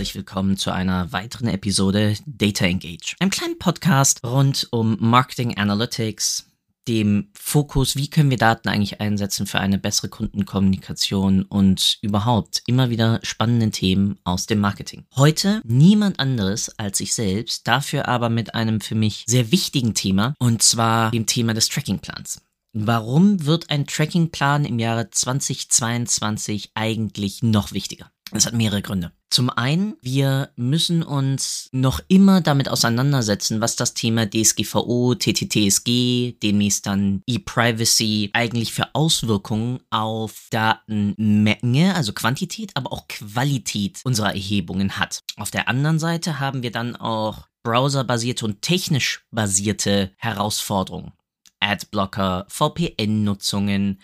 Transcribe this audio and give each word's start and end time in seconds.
Herzlich 0.00 0.14
willkommen 0.14 0.56
zu 0.56 0.72
einer 0.72 1.12
weiteren 1.12 1.48
Episode 1.48 2.14
Data 2.24 2.64
Engage, 2.64 3.16
einem 3.20 3.28
kleinen 3.28 3.58
Podcast 3.58 4.24
rund 4.24 4.66
um 4.70 4.96
Marketing 4.98 5.58
Analytics, 5.58 6.46
dem 6.88 7.28
Fokus, 7.38 7.96
wie 7.96 8.08
können 8.08 8.30
wir 8.30 8.38
Daten 8.38 8.70
eigentlich 8.70 9.02
einsetzen 9.02 9.46
für 9.46 9.60
eine 9.60 9.76
bessere 9.76 10.08
Kundenkommunikation 10.08 11.42
und 11.42 11.98
überhaupt 12.00 12.62
immer 12.64 12.88
wieder 12.88 13.20
spannenden 13.22 13.72
Themen 13.72 14.18
aus 14.24 14.46
dem 14.46 14.60
Marketing. 14.60 15.04
Heute 15.16 15.60
niemand 15.64 16.18
anderes 16.18 16.78
als 16.78 16.98
ich 17.00 17.12
selbst, 17.12 17.68
dafür 17.68 18.08
aber 18.08 18.30
mit 18.30 18.54
einem 18.54 18.80
für 18.80 18.94
mich 18.94 19.24
sehr 19.26 19.52
wichtigen 19.52 19.92
Thema 19.92 20.32
und 20.38 20.62
zwar 20.62 21.10
dem 21.10 21.26
Thema 21.26 21.52
des 21.52 21.68
Trackingplans. 21.68 22.40
Warum 22.72 23.44
wird 23.44 23.68
ein 23.68 23.86
Trackingplan 23.86 24.64
im 24.64 24.78
Jahre 24.78 25.10
2022 25.10 26.70
eigentlich 26.74 27.42
noch 27.42 27.72
wichtiger? 27.72 28.10
Das 28.32 28.46
hat 28.46 28.54
mehrere 28.54 28.82
Gründe. 28.82 29.12
Zum 29.30 29.50
einen, 29.50 29.96
wir 30.02 30.50
müssen 30.56 31.02
uns 31.02 31.68
noch 31.72 32.00
immer 32.08 32.40
damit 32.40 32.68
auseinandersetzen, 32.68 33.60
was 33.60 33.76
das 33.76 33.94
Thema 33.94 34.26
DSGVO, 34.28 35.14
TTTSG, 35.14 36.32
demnächst 36.42 36.86
dann 36.86 37.22
E-Privacy 37.26 38.30
eigentlich 38.32 38.72
für 38.72 38.94
Auswirkungen 38.94 39.80
auf 39.90 40.48
Datenmenge, 40.50 41.94
also 41.94 42.12
Quantität, 42.12 42.72
aber 42.74 42.92
auch 42.92 43.08
Qualität 43.08 44.00
unserer 44.04 44.34
Erhebungen 44.34 44.98
hat. 44.98 45.20
Auf 45.36 45.50
der 45.50 45.68
anderen 45.68 45.98
Seite 45.98 46.40
haben 46.40 46.62
wir 46.62 46.72
dann 46.72 46.96
auch 46.96 47.46
browserbasierte 47.62 48.44
und 48.44 48.62
technisch 48.62 49.24
basierte 49.30 50.12
Herausforderungen. 50.16 51.12
Adblocker, 51.60 52.46
VPN-Nutzungen, 52.48 54.00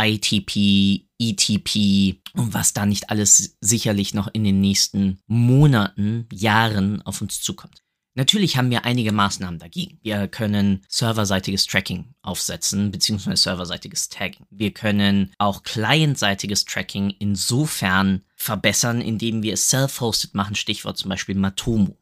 ITP, 0.00 1.06
ETP 1.18 2.20
und 2.34 2.54
was 2.54 2.72
da 2.72 2.86
nicht 2.86 3.10
alles 3.10 3.56
sicherlich 3.60 4.14
noch 4.14 4.28
in 4.32 4.44
den 4.44 4.60
nächsten 4.60 5.20
Monaten, 5.26 6.26
Jahren 6.32 7.02
auf 7.02 7.20
uns 7.20 7.40
zukommt. 7.40 7.82
Natürlich 8.14 8.56
haben 8.56 8.70
wir 8.70 8.84
einige 8.84 9.12
Maßnahmen 9.12 9.60
dagegen. 9.60 9.98
Wir 10.02 10.26
können 10.26 10.84
serverseitiges 10.88 11.66
Tracking 11.66 12.12
aufsetzen, 12.22 12.90
beziehungsweise 12.90 13.36
serverseitiges 13.36 14.08
Tagging. 14.08 14.46
Wir 14.50 14.72
können 14.72 15.32
auch 15.38 15.62
clientseitiges 15.62 16.64
Tracking 16.64 17.14
insofern 17.18 18.22
verbessern, 18.34 19.00
indem 19.00 19.42
wir 19.42 19.54
es 19.54 19.68
self-hosted 19.68 20.34
machen, 20.34 20.56
Stichwort 20.56 20.98
zum 20.98 21.08
Beispiel 21.08 21.36
Matomo. 21.36 21.96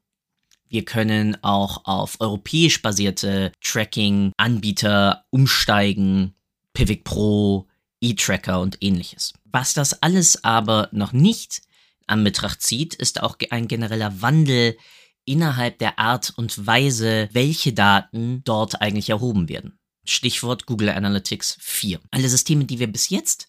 Wir 0.68 0.84
können 0.84 1.36
auch 1.42 1.84
auf 1.84 2.16
europäisch 2.20 2.80
basierte 2.82 3.52
Tracking-Anbieter 3.62 5.24
umsteigen, 5.30 6.34
Pivot 6.72 7.04
Pro, 7.04 7.67
E-Tracker 8.00 8.60
und 8.60 8.78
ähnliches. 8.80 9.32
Was 9.44 9.74
das 9.74 10.02
alles 10.02 10.44
aber 10.44 10.88
noch 10.92 11.12
nicht 11.12 11.62
an 12.06 12.24
Betracht 12.24 12.62
zieht, 12.62 12.94
ist 12.94 13.22
auch 13.22 13.36
ein 13.50 13.68
genereller 13.68 14.22
Wandel 14.22 14.76
innerhalb 15.24 15.78
der 15.78 15.98
Art 15.98 16.32
und 16.36 16.66
Weise, 16.66 17.28
welche 17.32 17.72
Daten 17.72 18.42
dort 18.44 18.80
eigentlich 18.80 19.10
erhoben 19.10 19.48
werden. 19.48 19.78
Stichwort 20.04 20.64
Google 20.64 20.88
Analytics 20.88 21.58
4. 21.60 22.00
Alle 22.10 22.28
Systeme, 22.28 22.64
die 22.64 22.78
wir 22.78 22.86
bis 22.86 23.10
jetzt 23.10 23.48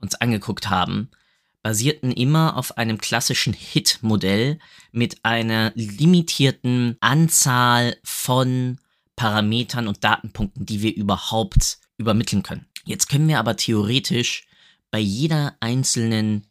uns 0.00 0.16
angeguckt 0.16 0.68
haben, 0.68 1.10
basierten 1.62 2.10
immer 2.10 2.56
auf 2.56 2.76
einem 2.76 2.98
klassischen 2.98 3.52
Hit-Modell 3.52 4.58
mit 4.90 5.24
einer 5.24 5.70
limitierten 5.76 6.96
Anzahl 7.00 7.96
von 8.02 8.78
Parametern 9.14 9.86
und 9.86 10.02
Datenpunkten, 10.02 10.66
die 10.66 10.82
wir 10.82 10.94
überhaupt 10.94 11.78
übermitteln 11.98 12.42
können. 12.42 12.66
Jetzt 12.84 13.08
können 13.08 13.28
wir 13.28 13.38
aber 13.38 13.56
theoretisch 13.56 14.46
bei 14.90 14.98
jeder 14.98 15.56
einzelnen, 15.60 16.46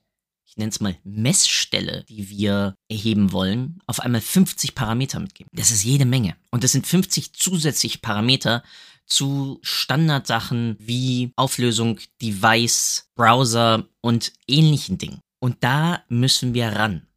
ich 0.46 0.58
nenne 0.58 0.72
es 0.72 0.80
mal 0.80 0.98
Messstelle, 1.04 2.06
die 2.10 2.30
wir 2.30 2.76
erheben 2.90 3.32
wollen, 3.32 3.80
auf 3.86 4.00
einmal 4.00 4.22
50 4.22 4.76
Parameter 4.76 5.20
mitgeben. 5.20 5.50
Das 5.54 5.72
ist 5.72 5.84
jede 5.84 6.06
Menge. 6.06 6.36
Und 6.50 6.64
das 6.64 6.72
sind 6.72 6.88
50 6.88 7.34
zusätzliche 7.34 8.00
Parameter 8.00 8.64
zu 9.06 9.60
Standardsachen 9.62 10.78
wie 10.80 11.34
Auflösung, 11.36 12.00
Device, 12.22 13.10
Browser 13.16 13.88
und 14.02 14.32
ähnlichen 14.48 14.98
Dingen. 14.98 15.20
Und 15.40 15.64
da 15.64 16.04
müssen 16.08 16.54
wir 16.54 16.68
ran. 16.70 17.08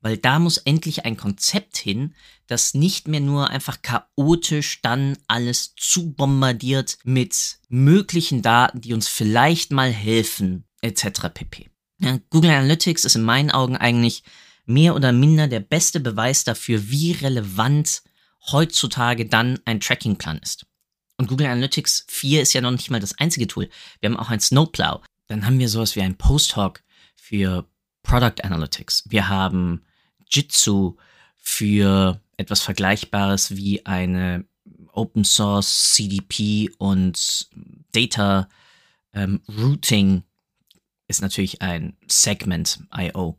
Weil 0.00 0.18
da 0.18 0.38
muss 0.38 0.58
endlich 0.58 1.04
ein 1.04 1.16
Konzept 1.16 1.76
hin, 1.76 2.14
das 2.46 2.74
nicht 2.74 3.08
mehr 3.08 3.20
nur 3.20 3.50
einfach 3.50 3.80
chaotisch 3.82 4.80
dann 4.82 5.16
alles 5.28 5.74
zu 5.76 6.14
mit 7.04 7.58
möglichen 7.68 8.42
Daten, 8.42 8.80
die 8.80 8.92
uns 8.92 9.08
vielleicht 9.08 9.72
mal 9.72 9.90
helfen, 9.90 10.64
etc. 10.82 11.28
pp. 11.32 11.70
Ja, 12.00 12.18
Google 12.30 12.50
Analytics 12.50 13.04
ist 13.04 13.16
in 13.16 13.22
meinen 13.22 13.50
Augen 13.50 13.76
eigentlich 13.76 14.22
mehr 14.66 14.94
oder 14.94 15.12
minder 15.12 15.48
der 15.48 15.60
beste 15.60 16.00
Beweis 16.00 16.44
dafür, 16.44 16.90
wie 16.90 17.12
relevant 17.12 18.02
heutzutage 18.50 19.26
dann 19.26 19.58
ein 19.64 19.80
Trackingplan 19.80 20.38
ist. 20.38 20.66
Und 21.16 21.28
Google 21.28 21.46
Analytics 21.46 22.06
4 22.08 22.42
ist 22.42 22.52
ja 22.52 22.60
noch 22.60 22.72
nicht 22.72 22.90
mal 22.90 23.00
das 23.00 23.18
einzige 23.18 23.46
Tool. 23.46 23.68
Wir 24.00 24.10
haben 24.10 24.18
auch 24.18 24.30
ein 24.30 24.40
Snowplow. 24.40 25.00
Dann 25.28 25.46
haben 25.46 25.58
wir 25.58 25.68
sowas 25.68 25.96
wie 25.96 26.02
ein 26.02 26.18
Posthawk 26.18 26.82
für 27.14 27.68
Product 28.02 28.42
Analytics. 28.42 29.04
Wir 29.08 29.28
haben 29.28 29.84
Jitsu 30.28 30.96
für 31.36 32.20
etwas 32.36 32.62
Vergleichbares 32.62 33.56
wie 33.56 33.84
eine 33.86 34.44
Open 34.92 35.24
Source 35.24 35.92
CDP 35.92 36.70
und 36.78 37.48
Data 37.92 38.48
ähm, 39.12 39.40
Routing 39.48 40.22
ist 41.08 41.22
natürlich 41.22 41.62
ein 41.62 41.96
Segment 42.08 42.80
IO. 42.96 43.38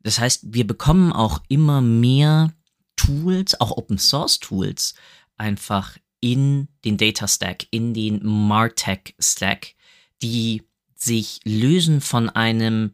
Das 0.00 0.18
heißt, 0.18 0.54
wir 0.54 0.66
bekommen 0.66 1.12
auch 1.12 1.42
immer 1.48 1.80
mehr 1.80 2.54
Tools, 2.96 3.60
auch 3.60 3.76
Open 3.76 3.98
Source 3.98 4.38
Tools, 4.38 4.94
einfach 5.36 5.98
in 6.20 6.68
den 6.84 6.96
Data 6.96 7.28
Stack, 7.28 7.66
in 7.70 7.92
den 7.92 8.24
Martech 8.24 9.14
Stack, 9.18 9.74
die 10.22 10.62
sich 10.94 11.40
lösen 11.44 12.00
von 12.00 12.30
einem 12.30 12.92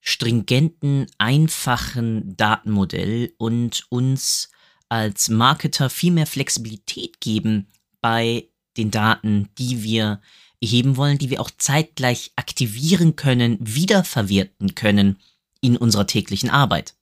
stringenten, 0.00 1.06
einfachen 1.18 2.36
Datenmodell 2.36 3.34
und 3.38 3.86
uns 3.90 4.50
als 4.88 5.28
Marketer 5.28 5.90
viel 5.90 6.12
mehr 6.12 6.26
Flexibilität 6.26 7.20
geben 7.20 7.68
bei 8.00 8.48
den 8.76 8.90
Daten, 8.90 9.48
die 9.58 9.82
wir 9.82 10.20
erheben 10.60 10.96
wollen, 10.96 11.18
die 11.18 11.30
wir 11.30 11.40
auch 11.40 11.50
zeitgleich 11.56 12.32
aktivieren 12.36 13.16
können, 13.16 13.58
wiederverwerten 13.60 14.74
können 14.74 15.18
in 15.60 15.76
unserer 15.76 16.06
täglichen 16.06 16.50
Arbeit. 16.50 16.94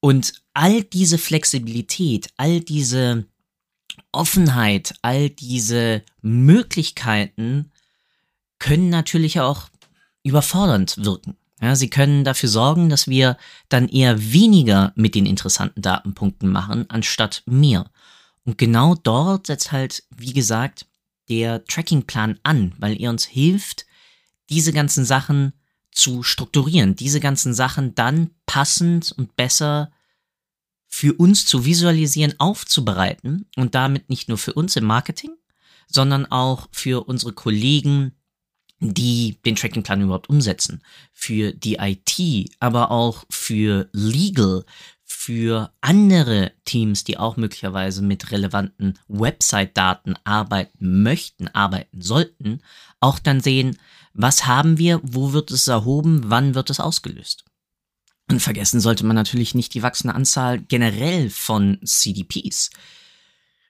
Und 0.00 0.34
all 0.52 0.82
diese 0.82 1.18
Flexibilität, 1.18 2.28
all 2.36 2.60
diese 2.60 3.26
Offenheit, 4.12 4.94
all 5.02 5.30
diese 5.30 6.02
Möglichkeiten 6.20 7.72
können 8.58 8.88
natürlich 8.88 9.40
auch 9.40 9.68
überfordernd 10.22 10.96
wirken. 11.04 11.36
Ja, 11.60 11.76
sie 11.76 11.88
können 11.88 12.24
dafür 12.24 12.48
sorgen, 12.48 12.88
dass 12.88 13.08
wir 13.08 13.36
dann 13.68 13.88
eher 13.88 14.32
weniger 14.32 14.92
mit 14.96 15.14
den 15.14 15.24
interessanten 15.24 15.82
Datenpunkten 15.82 16.50
machen, 16.50 16.90
anstatt 16.90 17.42
mehr. 17.46 17.90
Und 18.44 18.58
genau 18.58 18.94
dort 18.94 19.46
setzt 19.46 19.72
halt, 19.72 20.02
wie 20.14 20.32
gesagt, 20.32 20.86
der 21.28 21.64
Trackingplan 21.64 22.38
an, 22.42 22.74
weil 22.78 23.00
er 23.00 23.10
uns 23.10 23.24
hilft, 23.24 23.86
diese 24.50 24.72
ganzen 24.72 25.04
Sachen 25.04 25.54
zu 25.90 26.22
strukturieren, 26.22 26.96
diese 26.96 27.20
ganzen 27.20 27.54
Sachen 27.54 27.94
dann 27.94 28.30
passend 28.46 29.12
und 29.12 29.36
besser 29.36 29.92
für 30.88 31.14
uns 31.14 31.46
zu 31.46 31.64
visualisieren, 31.64 32.34
aufzubereiten 32.38 33.46
und 33.56 33.74
damit 33.74 34.10
nicht 34.10 34.28
nur 34.28 34.38
für 34.38 34.52
uns 34.52 34.76
im 34.76 34.84
Marketing, 34.84 35.30
sondern 35.86 36.26
auch 36.26 36.68
für 36.72 37.08
unsere 37.08 37.32
Kollegen 37.32 38.12
die 38.80 39.38
den 39.44 39.56
Trackingplan 39.56 40.02
überhaupt 40.02 40.28
umsetzen. 40.28 40.82
Für 41.12 41.52
die 41.52 41.76
IT, 41.76 42.50
aber 42.60 42.90
auch 42.90 43.24
für 43.30 43.88
Legal, 43.92 44.64
für 45.04 45.72
andere 45.80 46.52
Teams, 46.64 47.04
die 47.04 47.18
auch 47.18 47.36
möglicherweise 47.36 48.02
mit 48.02 48.30
relevanten 48.30 48.98
Website-Daten 49.08 50.16
arbeiten 50.24 51.02
möchten, 51.02 51.48
arbeiten 51.48 52.02
sollten, 52.02 52.60
auch 53.00 53.18
dann 53.18 53.40
sehen, 53.40 53.78
was 54.12 54.46
haben 54.46 54.78
wir, 54.78 55.00
wo 55.02 55.32
wird 55.32 55.50
es 55.50 55.66
erhoben, 55.66 56.22
wann 56.26 56.54
wird 56.54 56.70
es 56.70 56.80
ausgelöst. 56.80 57.44
Und 58.30 58.40
vergessen 58.40 58.80
sollte 58.80 59.04
man 59.04 59.16
natürlich 59.16 59.54
nicht 59.54 59.74
die 59.74 59.82
wachsende 59.82 60.14
Anzahl 60.14 60.60
generell 60.60 61.30
von 61.30 61.78
CDPs. 61.84 62.70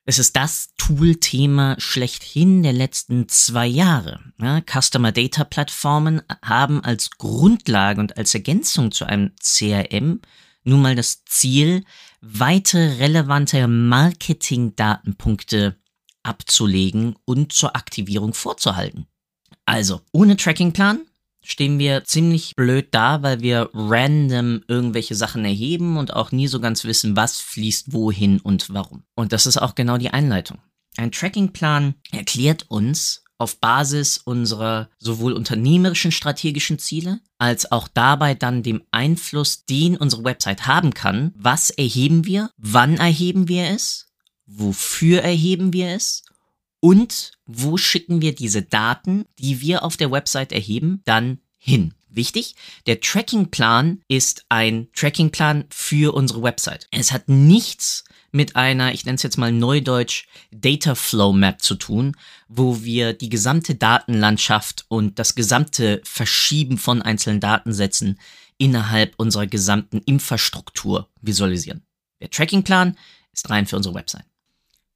Es 0.06 0.18
ist 0.18 0.36
das 0.36 0.74
Tool-Thema 0.76 1.76
schlechthin 1.78 2.62
der 2.62 2.74
letzten 2.74 3.26
zwei 3.28 3.66
Jahre. 3.66 4.20
Ja, 4.38 4.60
Customer 4.60 5.12
Data 5.12 5.44
Plattformen 5.44 6.20
haben 6.42 6.84
als 6.84 7.12
Grundlage 7.12 8.00
und 8.00 8.18
als 8.18 8.34
Ergänzung 8.34 8.92
zu 8.92 9.06
einem 9.06 9.32
CRM 9.40 10.20
nun 10.62 10.82
mal 10.82 10.94
das 10.94 11.24
Ziel, 11.24 11.86
weitere 12.20 12.98
relevante 12.98 13.66
Marketing-Datenpunkte 13.66 15.78
abzulegen 16.22 17.16
und 17.24 17.52
zur 17.52 17.74
Aktivierung 17.76 18.34
vorzuhalten. 18.34 19.06
Also, 19.64 20.02
ohne 20.12 20.36
Trackingplan 20.36 21.00
stehen 21.44 21.78
wir 21.78 22.04
ziemlich 22.04 22.54
blöd 22.56 22.88
da, 22.90 23.22
weil 23.22 23.40
wir 23.40 23.70
random 23.72 24.62
irgendwelche 24.66 25.14
Sachen 25.14 25.44
erheben 25.44 25.96
und 25.96 26.14
auch 26.14 26.32
nie 26.32 26.48
so 26.48 26.60
ganz 26.60 26.84
wissen, 26.84 27.16
was 27.16 27.40
fließt 27.40 27.92
wohin 27.92 28.40
und 28.40 28.72
warum. 28.72 29.04
Und 29.14 29.32
das 29.32 29.46
ist 29.46 29.58
auch 29.58 29.74
genau 29.74 29.98
die 29.98 30.10
Einleitung. 30.10 30.58
Ein 30.96 31.12
Trackingplan 31.12 31.94
erklärt 32.12 32.66
uns 32.68 33.24
auf 33.38 33.58
Basis 33.58 34.18
unserer 34.18 34.88
sowohl 34.98 35.32
unternehmerischen 35.32 36.12
strategischen 36.12 36.78
Ziele 36.78 37.20
als 37.38 37.70
auch 37.70 37.88
dabei 37.88 38.34
dann 38.34 38.62
dem 38.62 38.82
Einfluss, 38.90 39.64
den 39.64 39.96
unsere 39.96 40.24
Website 40.24 40.66
haben 40.66 40.94
kann, 40.94 41.32
was 41.36 41.70
erheben 41.70 42.24
wir, 42.26 42.50
wann 42.56 42.96
erheben 42.96 43.48
wir 43.48 43.70
es, 43.70 44.06
wofür 44.46 45.22
erheben 45.22 45.72
wir 45.72 45.88
es 45.88 46.22
und 46.84 47.32
wo 47.46 47.78
schicken 47.78 48.20
wir 48.20 48.34
diese 48.34 48.60
Daten, 48.60 49.24
die 49.38 49.62
wir 49.62 49.84
auf 49.84 49.96
der 49.96 50.10
Website 50.10 50.52
erheben, 50.52 51.00
dann 51.06 51.38
hin. 51.56 51.94
Wichtig, 52.10 52.56
der 52.86 53.00
Trackingplan 53.00 54.02
ist 54.06 54.44
ein 54.50 54.88
Trackingplan 54.94 55.64
für 55.70 56.12
unsere 56.14 56.42
Website. 56.42 56.86
Es 56.90 57.10
hat 57.10 57.30
nichts 57.30 58.04
mit 58.32 58.54
einer, 58.54 58.92
ich 58.92 59.06
nenne 59.06 59.16
es 59.16 59.22
jetzt 59.22 59.38
mal 59.38 59.50
neudeutsch, 59.50 60.26
Data 60.50 60.94
Flow 60.94 61.32
Map 61.32 61.62
zu 61.62 61.76
tun, 61.76 62.18
wo 62.48 62.82
wir 62.82 63.14
die 63.14 63.30
gesamte 63.30 63.76
Datenlandschaft 63.76 64.84
und 64.88 65.18
das 65.18 65.34
gesamte 65.34 66.02
Verschieben 66.04 66.76
von 66.76 67.00
einzelnen 67.00 67.40
Datensätzen 67.40 68.20
innerhalb 68.58 69.14
unserer 69.16 69.46
gesamten 69.46 70.02
Infrastruktur 70.02 71.08
visualisieren. 71.22 71.86
Der 72.20 72.28
Trackingplan 72.28 72.98
ist 73.32 73.48
rein 73.48 73.66
für 73.66 73.76
unsere 73.76 73.94
Website. 73.94 74.26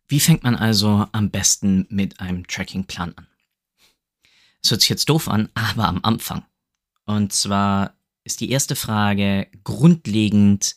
Wie 0.09 0.21
fängt 0.21 0.43
man 0.43 0.57
also 0.57 1.07
am 1.13 1.31
besten 1.31 1.87
mit 1.91 2.19
einem 2.21 2.47
Trackingplan 2.47 3.13
an? 3.17 3.27
Es 4.63 4.71
hört 4.71 4.81
sich 4.81 4.91
jetzt 4.91 5.09
doof 5.09 5.29
an, 5.29 5.51
aber 5.55 5.87
am 5.87 6.01
Anfang. 6.03 6.45
Und 7.05 7.33
zwar 7.33 7.95
ist 8.25 8.41
die 8.41 8.51
erste 8.51 8.75
Frage 8.75 9.49
grundlegend, 9.65 10.77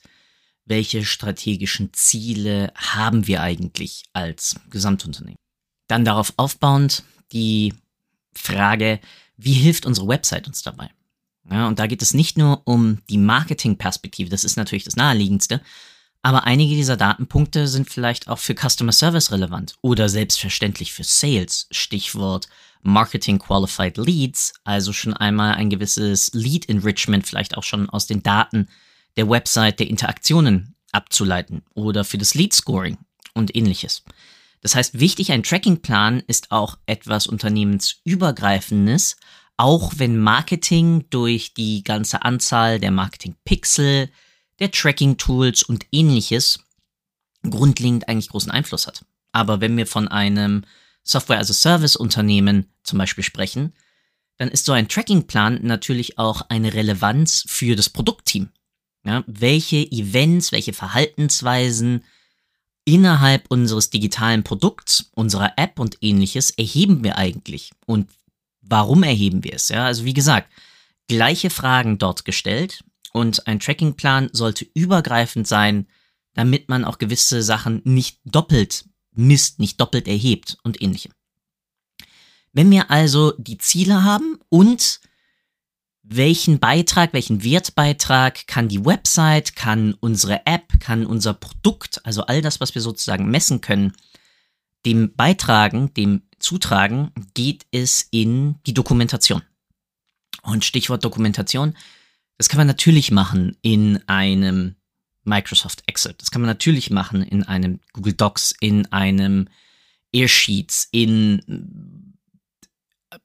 welche 0.65 1.05
strategischen 1.05 1.93
Ziele 1.93 2.71
haben 2.75 3.27
wir 3.27 3.41
eigentlich 3.41 4.03
als 4.13 4.59
Gesamtunternehmen? 4.69 5.39
Dann 5.87 6.05
darauf 6.05 6.33
aufbauend 6.37 7.03
die 7.31 7.73
Frage, 8.35 8.99
wie 9.37 9.53
hilft 9.53 9.85
unsere 9.85 10.07
Website 10.07 10.47
uns 10.47 10.61
dabei? 10.61 10.89
Ja, 11.49 11.67
und 11.67 11.79
da 11.79 11.87
geht 11.87 12.01
es 12.01 12.13
nicht 12.13 12.37
nur 12.37 12.61
um 12.65 12.99
die 13.09 13.17
Marketingperspektive, 13.17 14.29
das 14.29 14.43
ist 14.43 14.57
natürlich 14.57 14.83
das 14.83 14.95
naheliegendste, 14.95 15.61
aber 16.21 16.45
einige 16.45 16.75
dieser 16.75 16.97
Datenpunkte 16.97 17.67
sind 17.67 17.89
vielleicht 17.89 18.27
auch 18.27 18.37
für 18.37 18.55
Customer 18.55 18.91
Service 18.91 19.31
relevant 19.31 19.75
oder 19.81 20.07
selbstverständlich 20.07 20.93
für 20.93 21.03
Sales. 21.03 21.67
Stichwort 21.71 22.47
Marketing 22.83 23.39
Qualified 23.39 23.97
Leads, 23.97 24.53
also 24.63 24.93
schon 24.93 25.13
einmal 25.13 25.55
ein 25.55 25.69
gewisses 25.69 26.31
Lead 26.33 26.67
Enrichment 26.69 27.27
vielleicht 27.27 27.57
auch 27.57 27.63
schon 27.63 27.89
aus 27.89 28.07
den 28.07 28.23
Daten 28.23 28.67
der 29.17 29.29
Website, 29.29 29.79
der 29.79 29.89
Interaktionen 29.89 30.75
abzuleiten 30.91 31.63
oder 31.73 32.03
für 32.03 32.17
das 32.17 32.33
Lead 32.33 32.53
Scoring 32.53 32.97
und 33.33 33.55
ähnliches. 33.55 34.03
Das 34.61 34.75
heißt, 34.75 34.99
wichtig, 34.99 35.31
ein 35.31 35.43
Trackingplan 35.43 36.21
ist 36.27 36.51
auch 36.51 36.77
etwas 36.85 37.27
unternehmensübergreifendes, 37.27 39.17
auch 39.57 39.93
wenn 39.97 40.19
Marketing 40.19 41.05
durch 41.09 41.53
die 41.53 41.83
ganze 41.83 42.23
Anzahl 42.23 42.79
der 42.79 42.91
Marketing-Pixel, 42.91 44.09
der 44.61 44.71
Tracking-Tools 44.71 45.63
und 45.63 45.87
ähnliches 45.91 46.59
grundlegend 47.49 48.07
eigentlich 48.07 48.29
großen 48.29 48.51
Einfluss 48.51 48.87
hat. 48.87 49.03
Aber 49.31 49.59
wenn 49.59 49.75
wir 49.75 49.87
von 49.87 50.07
einem 50.07 50.63
Software-as-a-Service-Unternehmen 51.03 52.67
zum 52.83 52.99
Beispiel 52.99 53.23
sprechen, 53.23 53.73
dann 54.37 54.49
ist 54.49 54.65
so 54.65 54.71
ein 54.71 54.87
Tracking-Plan 54.87 55.59
natürlich 55.63 56.19
auch 56.19 56.43
eine 56.49 56.73
Relevanz 56.73 57.43
für 57.47 57.75
das 57.75 57.89
Produktteam. 57.89 58.49
Ja, 59.03 59.23
welche 59.25 59.77
Events, 59.91 60.51
welche 60.51 60.73
Verhaltensweisen 60.73 62.03
innerhalb 62.85 63.49
unseres 63.49 63.89
digitalen 63.89 64.43
Produkts, 64.43 65.09
unserer 65.15 65.53
App 65.57 65.79
und 65.79 65.97
ähnliches 66.01 66.51
erheben 66.51 67.03
wir 67.03 67.17
eigentlich? 67.17 67.71
Und 67.87 68.11
warum 68.61 69.01
erheben 69.01 69.43
wir 69.43 69.53
es? 69.53 69.69
Ja, 69.69 69.85
also 69.85 70.05
wie 70.05 70.13
gesagt, 70.13 70.51
gleiche 71.07 71.49
Fragen 71.49 71.97
dort 71.97 72.25
gestellt, 72.25 72.83
und 73.13 73.47
ein 73.47 73.59
Trackingplan 73.59 74.29
sollte 74.31 74.65
übergreifend 74.73 75.47
sein, 75.47 75.87
damit 76.33 76.69
man 76.69 76.85
auch 76.85 76.97
gewisse 76.97 77.43
Sachen 77.43 77.81
nicht 77.83 78.19
doppelt 78.25 78.85
misst, 79.13 79.59
nicht 79.59 79.79
doppelt 79.79 80.07
erhebt 80.07 80.57
und 80.63 80.81
ähnliche. 80.81 81.09
Wenn 82.53 82.71
wir 82.71 82.91
also 82.91 83.33
die 83.37 83.57
Ziele 83.57 84.03
haben 84.03 84.39
und 84.49 84.99
welchen 86.03 86.59
Beitrag, 86.59 87.13
welchen 87.13 87.43
Wertbeitrag 87.43 88.47
kann 88.47 88.67
die 88.67 88.83
Website, 88.83 89.55
kann 89.55 89.93
unsere 89.99 90.45
App, 90.45 90.79
kann 90.79 91.05
unser 91.05 91.33
Produkt, 91.33 92.05
also 92.05 92.23
all 92.23 92.41
das, 92.41 92.59
was 92.59 92.75
wir 92.75 92.81
sozusagen 92.81 93.29
messen 93.29 93.61
können, 93.61 93.93
dem 94.85 95.13
beitragen, 95.15 95.93
dem 95.93 96.23
zutragen, 96.39 97.11
geht 97.33 97.65
es 97.71 98.07
in 98.11 98.55
die 98.65 98.73
Dokumentation. 98.73 99.43
Und 100.41 100.65
Stichwort 100.65 101.05
Dokumentation, 101.05 101.77
das 102.41 102.49
kann 102.49 102.57
man 102.57 102.65
natürlich 102.65 103.11
machen 103.11 103.55
in 103.61 103.99
einem 104.07 104.73
Microsoft 105.25 105.83
Excel. 105.85 106.15
Das 106.17 106.31
kann 106.31 106.41
man 106.41 106.49
natürlich 106.49 106.89
machen 106.89 107.21
in 107.21 107.43
einem 107.43 107.81
Google 107.93 108.13
Docs, 108.13 108.55
in 108.59 108.91
einem 108.91 109.47
Airsheets, 110.11 110.87
in 110.91 112.15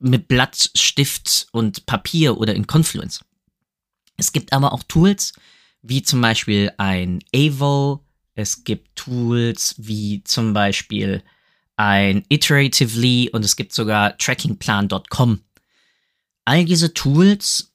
mit 0.01 0.29
Blatt, 0.29 0.71
Stift 0.75 1.47
und 1.53 1.87
Papier 1.87 2.37
oder 2.37 2.55
in 2.55 2.67
Confluence. 2.67 3.25
Es 4.19 4.33
gibt 4.33 4.53
aber 4.53 4.75
auch 4.75 4.83
Tools 4.83 5.33
wie 5.81 6.03
zum 6.03 6.21
Beispiel 6.21 6.71
ein 6.77 7.21
Avo. 7.35 8.05
Es 8.35 8.65
gibt 8.65 8.97
Tools 8.97 9.77
wie 9.79 10.25
zum 10.25 10.53
Beispiel 10.53 11.23
ein 11.77 12.23
Iteratively 12.29 13.31
und 13.33 13.47
es 13.47 13.57
gibt 13.57 13.73
sogar 13.73 14.19
trackingplan.com. 14.19 15.41
All 16.45 16.67
diese 16.67 16.93
Tools 16.93 17.73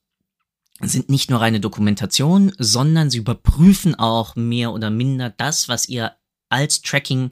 sind 0.84 1.10
nicht 1.10 1.30
nur 1.30 1.42
reine 1.42 1.60
Dokumentation, 1.60 2.52
sondern 2.58 3.10
sie 3.10 3.20
überprüfen 3.20 3.96
auch 3.96 4.36
mehr 4.36 4.74
oder 4.74 4.90
minder 4.90 5.30
das, 5.30 5.70
was 5.70 5.88
ihr 5.88 6.16
als 6.50 6.82
Tracking 6.82 7.32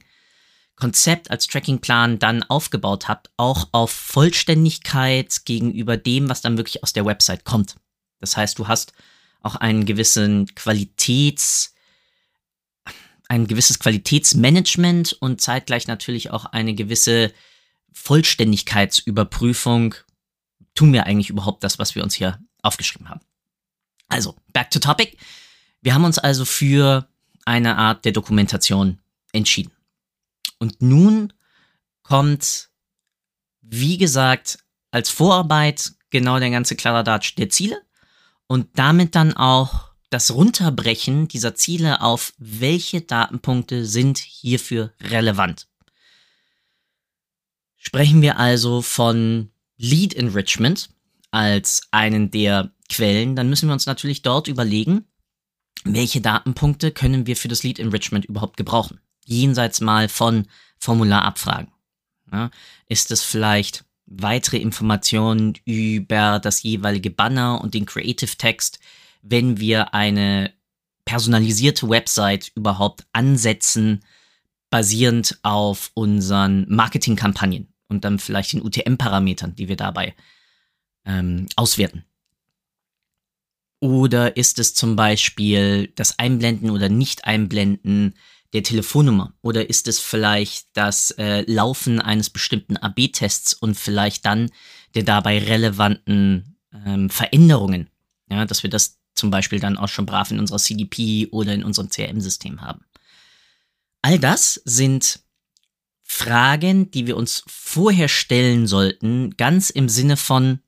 Konzept, 0.80 1.30
als 1.30 1.48
Trackingplan 1.48 2.20
dann 2.20 2.44
aufgebaut 2.44 3.08
habt, 3.08 3.30
auch 3.38 3.68
auf 3.74 3.92
Vollständigkeit 3.92 5.46
gegenüber 5.46 5.98
dem, 5.98 6.30
was 6.30 6.42
dann 6.42 6.58
wirklich 6.58 6.84
aus 6.84 6.94
der 6.94 7.06
Website 7.06 7.44
kommt. 7.44 7.76
Das 8.20 8.38
heißt, 8.38 8.58
du 8.58 8.68
hast 8.68 8.94
auch 9.42 9.56
einen 9.56 9.86
gewissen 9.86 10.48
Qualitäts, 10.56 11.76
ein 13.28 13.46
gewisses 13.46 13.80
Qualitätsmanagement 13.80 15.14
und 15.20 15.42
zeitgleich 15.42 15.88
natürlich 15.88 16.32
auch 16.32 16.46
eine 16.46 16.74
gewisse 16.74 17.34
Vollständigkeitsüberprüfung. 17.92 19.96
Tun 20.76 20.94
wir 20.94 21.06
eigentlich 21.06 21.30
überhaupt 21.30 21.64
das, 21.64 21.78
was 21.78 21.96
wir 21.96 22.04
uns 22.04 22.16
hier 22.16 22.40
aufgeschrieben 22.62 23.10
haben? 23.10 23.22
Also, 24.10 24.36
back 24.54 24.72
to 24.72 24.80
topic. 24.80 25.18
Wir 25.82 25.94
haben 25.94 26.04
uns 26.04 26.20
also 26.20 26.44
für 26.44 27.08
eine 27.46 27.78
Art 27.78 28.04
der 28.06 28.12
Dokumentation 28.12 29.00
entschieden. 29.32 29.72
Und 30.58 30.82
nun 30.82 31.32
kommt, 32.04 32.70
wie 33.62 33.98
gesagt, 33.98 34.60
als 34.92 35.10
Vorarbeit 35.10 35.94
genau 36.10 36.40
der 36.40 36.50
ganze 36.50 36.76
Kladderadatsch 36.76 37.36
der 37.38 37.50
Ziele 37.50 37.82
und 38.48 38.68
damit 38.74 39.16
dann 39.16 39.38
auch 39.38 39.90
das 40.10 40.32
Runterbrechen 40.32 41.28
dieser 41.28 41.54
Ziele 41.56 42.02
auf 42.02 42.34
welche 42.40 43.02
Datenpunkte 43.02 43.86
sind 43.86 44.18
hierfür 44.18 44.92
relevant. 45.02 45.68
Sprechen 47.78 48.22
wir 48.22 48.38
also 48.38 48.82
von 48.82 49.52
Lead 49.78 50.14
Enrichment 50.14 50.90
als 51.32 51.82
einen 51.92 52.32
der 52.32 52.72
Quellen, 52.90 53.36
dann 53.36 53.50
müssen 53.50 53.70
wir 53.70 53.74
uns 53.74 53.86
natürlich 53.86 54.22
dort 54.22 54.48
überlegen, 54.48 55.06
welche 55.84 56.22
Datenpunkte 56.22 56.92
können 56.92 57.28
wir 57.28 57.38
für 57.38 57.48
das 57.48 57.64
Lead 57.64 57.80
Enrichment 57.80 58.26
überhaupt 58.26 58.58
gebrauchen. 58.58 59.00
Jenseits 59.26 59.80
mal 59.80 60.10
von 60.10 60.48
Formularabfragen. 60.78 61.72
Ja, 62.32 62.52
ist 62.88 63.12
es 63.12 63.24
vielleicht 63.24 63.86
weitere 64.06 64.58
Informationen 64.58 65.54
über 65.66 66.40
das 66.40 66.64
jeweilige 66.64 67.10
Banner 67.10 67.62
und 67.62 67.74
den 67.74 67.86
Creative 67.86 68.36
Text, 68.38 68.80
wenn 69.22 69.60
wir 69.60 69.94
eine 69.94 70.54
personalisierte 71.06 71.90
Website 71.90 72.52
überhaupt 72.56 73.06
ansetzen, 73.14 74.04
basierend 74.70 75.40
auf 75.42 75.92
unseren 75.94 76.66
Marketingkampagnen 76.70 77.74
und 77.88 78.06
dann 78.06 78.20
vielleicht 78.20 78.54
den 78.54 78.62
UTM-Parametern, 78.62 79.56
die 79.56 79.68
wir 79.68 79.76
dabei 79.76 80.16
ähm, 81.10 81.48
auswerten? 81.56 82.06
Oder 83.82 84.38
ist 84.38 84.60
es 84.60 84.74
zum 84.74 84.96
Beispiel 84.96 85.92
das 85.96 86.20
Einblenden 86.20 86.70
oder 86.70 86.90
Nicht-Einblenden 86.90 88.16
der 88.54 88.64
Telefonnummer? 88.64 89.34
Oder 89.42 89.70
ist 89.70 89.88
es 89.88 90.00
vielleicht 90.00 90.68
das 90.74 91.12
äh, 91.12 91.50
Laufen 91.50 92.02
eines 92.02 92.30
bestimmten 92.30 92.78
AB-Tests 92.78 93.54
und 93.54 93.76
vielleicht 93.76 94.26
dann 94.26 94.52
der 94.96 95.04
dabei 95.04 95.40
relevanten 95.40 96.58
ähm, 96.86 97.10
Veränderungen? 97.10 97.90
Ja, 98.30 98.46
dass 98.46 98.64
wir 98.64 98.70
das 98.70 99.00
zum 99.16 99.32
Beispiel 99.32 99.60
dann 99.60 99.78
auch 99.78 99.88
schon 99.88 100.06
brav 100.06 100.30
in 100.32 100.40
unserer 100.40 100.60
CDP 100.60 101.28
oder 101.32 101.54
in 101.54 101.64
unserem 101.64 101.90
CRM-System 101.90 102.62
haben. 102.62 102.82
All 104.02 104.20
das 104.20 104.62
sind 104.66 105.22
Fragen, 106.04 106.90
die 106.92 107.06
wir 107.06 107.18
uns 107.18 107.44
vorher 107.48 108.08
stellen 108.08 108.66
sollten, 108.68 109.38
ganz 109.38 109.70
im 109.70 109.90
Sinne 109.90 110.18
von, 110.18 110.60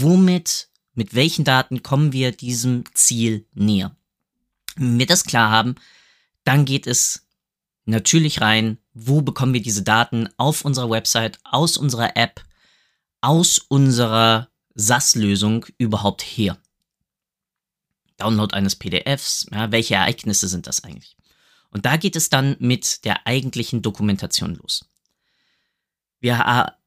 womit, 0.00 0.68
mit 0.94 1.14
welchen 1.14 1.44
Daten 1.44 1.82
kommen 1.82 2.12
wir 2.12 2.32
diesem 2.32 2.84
Ziel 2.94 3.46
näher. 3.54 3.94
Wenn 4.76 4.98
wir 4.98 5.06
das 5.06 5.24
klar 5.24 5.50
haben, 5.50 5.76
dann 6.44 6.64
geht 6.64 6.86
es 6.86 7.26
natürlich 7.84 8.40
rein, 8.40 8.78
wo 8.94 9.22
bekommen 9.22 9.54
wir 9.54 9.62
diese 9.62 9.82
Daten 9.82 10.28
auf 10.36 10.64
unserer 10.64 10.90
Website, 10.90 11.38
aus 11.44 11.76
unserer 11.76 12.16
App, 12.16 12.44
aus 13.20 13.58
unserer 13.58 14.48
SAS-Lösung 14.74 15.66
überhaupt 15.78 16.22
her. 16.22 16.58
Download 18.16 18.54
eines 18.54 18.76
PDFs, 18.76 19.46
ja, 19.52 19.70
welche 19.70 19.94
Ereignisse 19.94 20.48
sind 20.48 20.66
das 20.66 20.84
eigentlich? 20.84 21.16
Und 21.70 21.86
da 21.86 21.96
geht 21.96 22.16
es 22.16 22.30
dann 22.30 22.56
mit 22.58 23.04
der 23.04 23.26
eigentlichen 23.26 23.82
Dokumentation 23.82 24.54
los. 24.54 24.88
Wir 26.20 26.34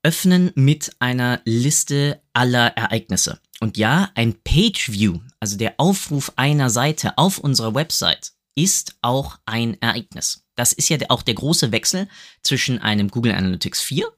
eröffnen 0.03 0.51
mit 0.55 0.91
einer 0.99 1.41
Liste 1.45 2.21
aller 2.33 2.67
Ereignisse. 2.75 3.39
Und 3.61 3.77
ja, 3.77 4.09
ein 4.15 4.41
Page 4.43 4.91
View, 4.91 5.19
also 5.39 5.57
der 5.57 5.75
Aufruf 5.77 6.33
einer 6.35 6.69
Seite 6.69 7.17
auf 7.17 7.37
unserer 7.37 7.73
Website, 7.75 8.33
ist 8.55 8.97
auch 9.01 9.39
ein 9.45 9.81
Ereignis. 9.81 10.43
Das 10.55 10.73
ist 10.73 10.89
ja 10.89 10.97
auch 11.09 11.21
der 11.21 11.35
große 11.35 11.71
Wechsel 11.71 12.09
zwischen 12.43 12.79
einem 12.79 13.09
Google 13.09 13.33
Analytics 13.33 13.81
4 13.81 14.11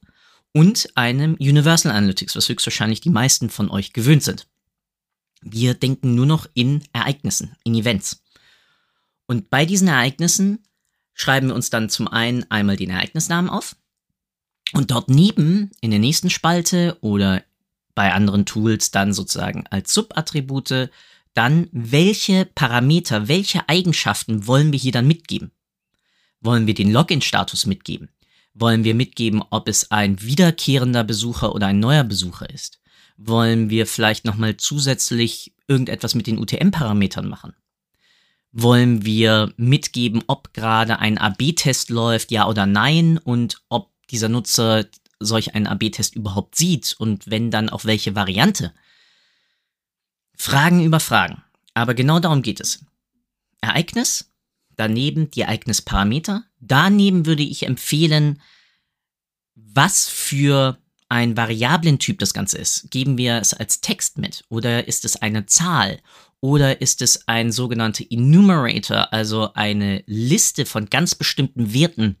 und 0.52 0.88
einem 0.96 1.34
Universal 1.34 1.92
Analytics, 1.92 2.34
was 2.34 2.48
höchstwahrscheinlich 2.48 3.00
die 3.00 3.10
meisten 3.10 3.50
von 3.50 3.70
euch 3.70 3.92
gewöhnt 3.92 4.24
sind. 4.24 4.48
Wir 5.42 5.74
denken 5.74 6.14
nur 6.14 6.26
noch 6.26 6.46
in 6.54 6.82
Ereignissen, 6.92 7.54
in 7.64 7.74
Events. 7.74 8.22
Und 9.26 9.50
bei 9.50 9.66
diesen 9.66 9.88
Ereignissen 9.88 10.66
schreiben 11.12 11.48
wir 11.48 11.54
uns 11.54 11.70
dann 11.70 11.90
zum 11.90 12.08
einen 12.08 12.50
einmal 12.50 12.76
den 12.76 12.90
Ereignisnamen 12.90 13.50
auf 13.50 13.76
und 14.74 14.90
dort 14.90 15.08
neben 15.08 15.70
in 15.80 15.90
der 15.90 16.00
nächsten 16.00 16.30
Spalte 16.30 16.98
oder 17.00 17.42
bei 17.94 18.12
anderen 18.12 18.44
Tools 18.44 18.90
dann 18.90 19.12
sozusagen 19.12 19.64
als 19.70 19.94
Subattribute 19.94 20.90
dann, 21.32 21.68
welche 21.72 22.44
Parameter, 22.44 23.28
welche 23.28 23.68
Eigenschaften 23.68 24.46
wollen 24.46 24.72
wir 24.72 24.78
hier 24.78 24.92
dann 24.92 25.06
mitgeben? 25.06 25.50
Wollen 26.40 26.66
wir 26.66 26.74
den 26.74 26.92
Login-Status 26.92 27.66
mitgeben? 27.66 28.08
Wollen 28.52 28.84
wir 28.84 28.94
mitgeben, 28.94 29.42
ob 29.50 29.68
es 29.68 29.90
ein 29.90 30.22
wiederkehrender 30.22 31.02
Besucher 31.02 31.54
oder 31.54 31.68
ein 31.68 31.80
neuer 31.80 32.04
Besucher 32.04 32.48
ist? 32.50 32.80
Wollen 33.16 33.70
wir 33.70 33.86
vielleicht 33.86 34.24
nochmal 34.24 34.56
zusätzlich 34.56 35.54
irgendetwas 35.66 36.14
mit 36.14 36.26
den 36.26 36.38
UTM-Parametern 36.38 37.28
machen? 37.28 37.54
Wollen 38.52 39.04
wir 39.04 39.52
mitgeben, 39.56 40.22
ob 40.28 40.52
gerade 40.52 41.00
ein 41.00 41.18
AB-Test 41.18 41.90
läuft, 41.90 42.30
ja 42.30 42.46
oder 42.46 42.66
nein, 42.66 43.18
und 43.18 43.62
ob 43.68 43.93
dieser 44.10 44.28
Nutzer 44.28 44.86
solch 45.20 45.54
einen 45.54 45.66
AB-Test 45.66 46.14
überhaupt 46.14 46.56
sieht 46.56 46.94
und 46.98 47.30
wenn 47.30 47.50
dann 47.50 47.68
auf 47.68 47.84
welche 47.84 48.14
Variante? 48.14 48.74
Fragen 50.36 50.84
über 50.84 51.00
Fragen. 51.00 51.42
Aber 51.74 51.94
genau 51.94 52.20
darum 52.20 52.42
geht 52.42 52.60
es. 52.60 52.84
Ereignis, 53.60 54.32
daneben 54.76 55.30
die 55.30 55.42
Ereignisparameter. 55.42 56.44
Daneben 56.60 57.26
würde 57.26 57.42
ich 57.42 57.66
empfehlen, 57.66 58.40
was 59.54 60.08
für 60.08 60.78
ein 61.08 61.36
Variablentyp 61.36 62.18
das 62.18 62.34
Ganze 62.34 62.58
ist. 62.58 62.90
Geben 62.90 63.18
wir 63.18 63.36
es 63.36 63.54
als 63.54 63.80
Text 63.80 64.18
mit 64.18 64.44
oder 64.48 64.88
ist 64.88 65.04
es 65.04 65.16
eine 65.16 65.46
Zahl 65.46 66.00
oder 66.40 66.80
ist 66.80 67.02
es 67.02 67.28
ein 67.28 67.52
sogenannter 67.52 68.04
Enumerator, 68.10 69.12
also 69.12 69.52
eine 69.54 70.02
Liste 70.06 70.66
von 70.66 70.90
ganz 70.90 71.14
bestimmten 71.14 71.72
Werten, 71.72 72.16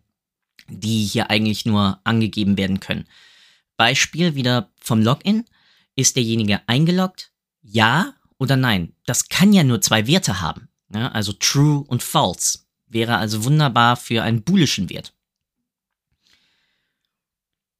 die 0.68 1.04
hier 1.04 1.30
eigentlich 1.30 1.66
nur 1.66 2.00
angegeben 2.04 2.56
werden 2.56 2.80
können. 2.80 3.06
Beispiel 3.76 4.34
wieder 4.34 4.70
vom 4.80 5.02
Login. 5.02 5.44
Ist 5.96 6.16
derjenige 6.16 6.60
eingeloggt? 6.68 7.32
Ja 7.62 8.14
oder 8.38 8.56
nein? 8.56 8.94
Das 9.06 9.28
kann 9.28 9.52
ja 9.52 9.62
nur 9.64 9.80
zwei 9.80 10.06
Werte 10.06 10.40
haben. 10.40 10.68
Ja, 10.92 11.08
also 11.08 11.32
true 11.32 11.84
und 11.86 12.02
false. 12.02 12.60
Wäre 12.86 13.16
also 13.16 13.44
wunderbar 13.44 13.96
für 13.96 14.22
einen 14.22 14.42
boolischen 14.42 14.90
Wert. 14.90 15.14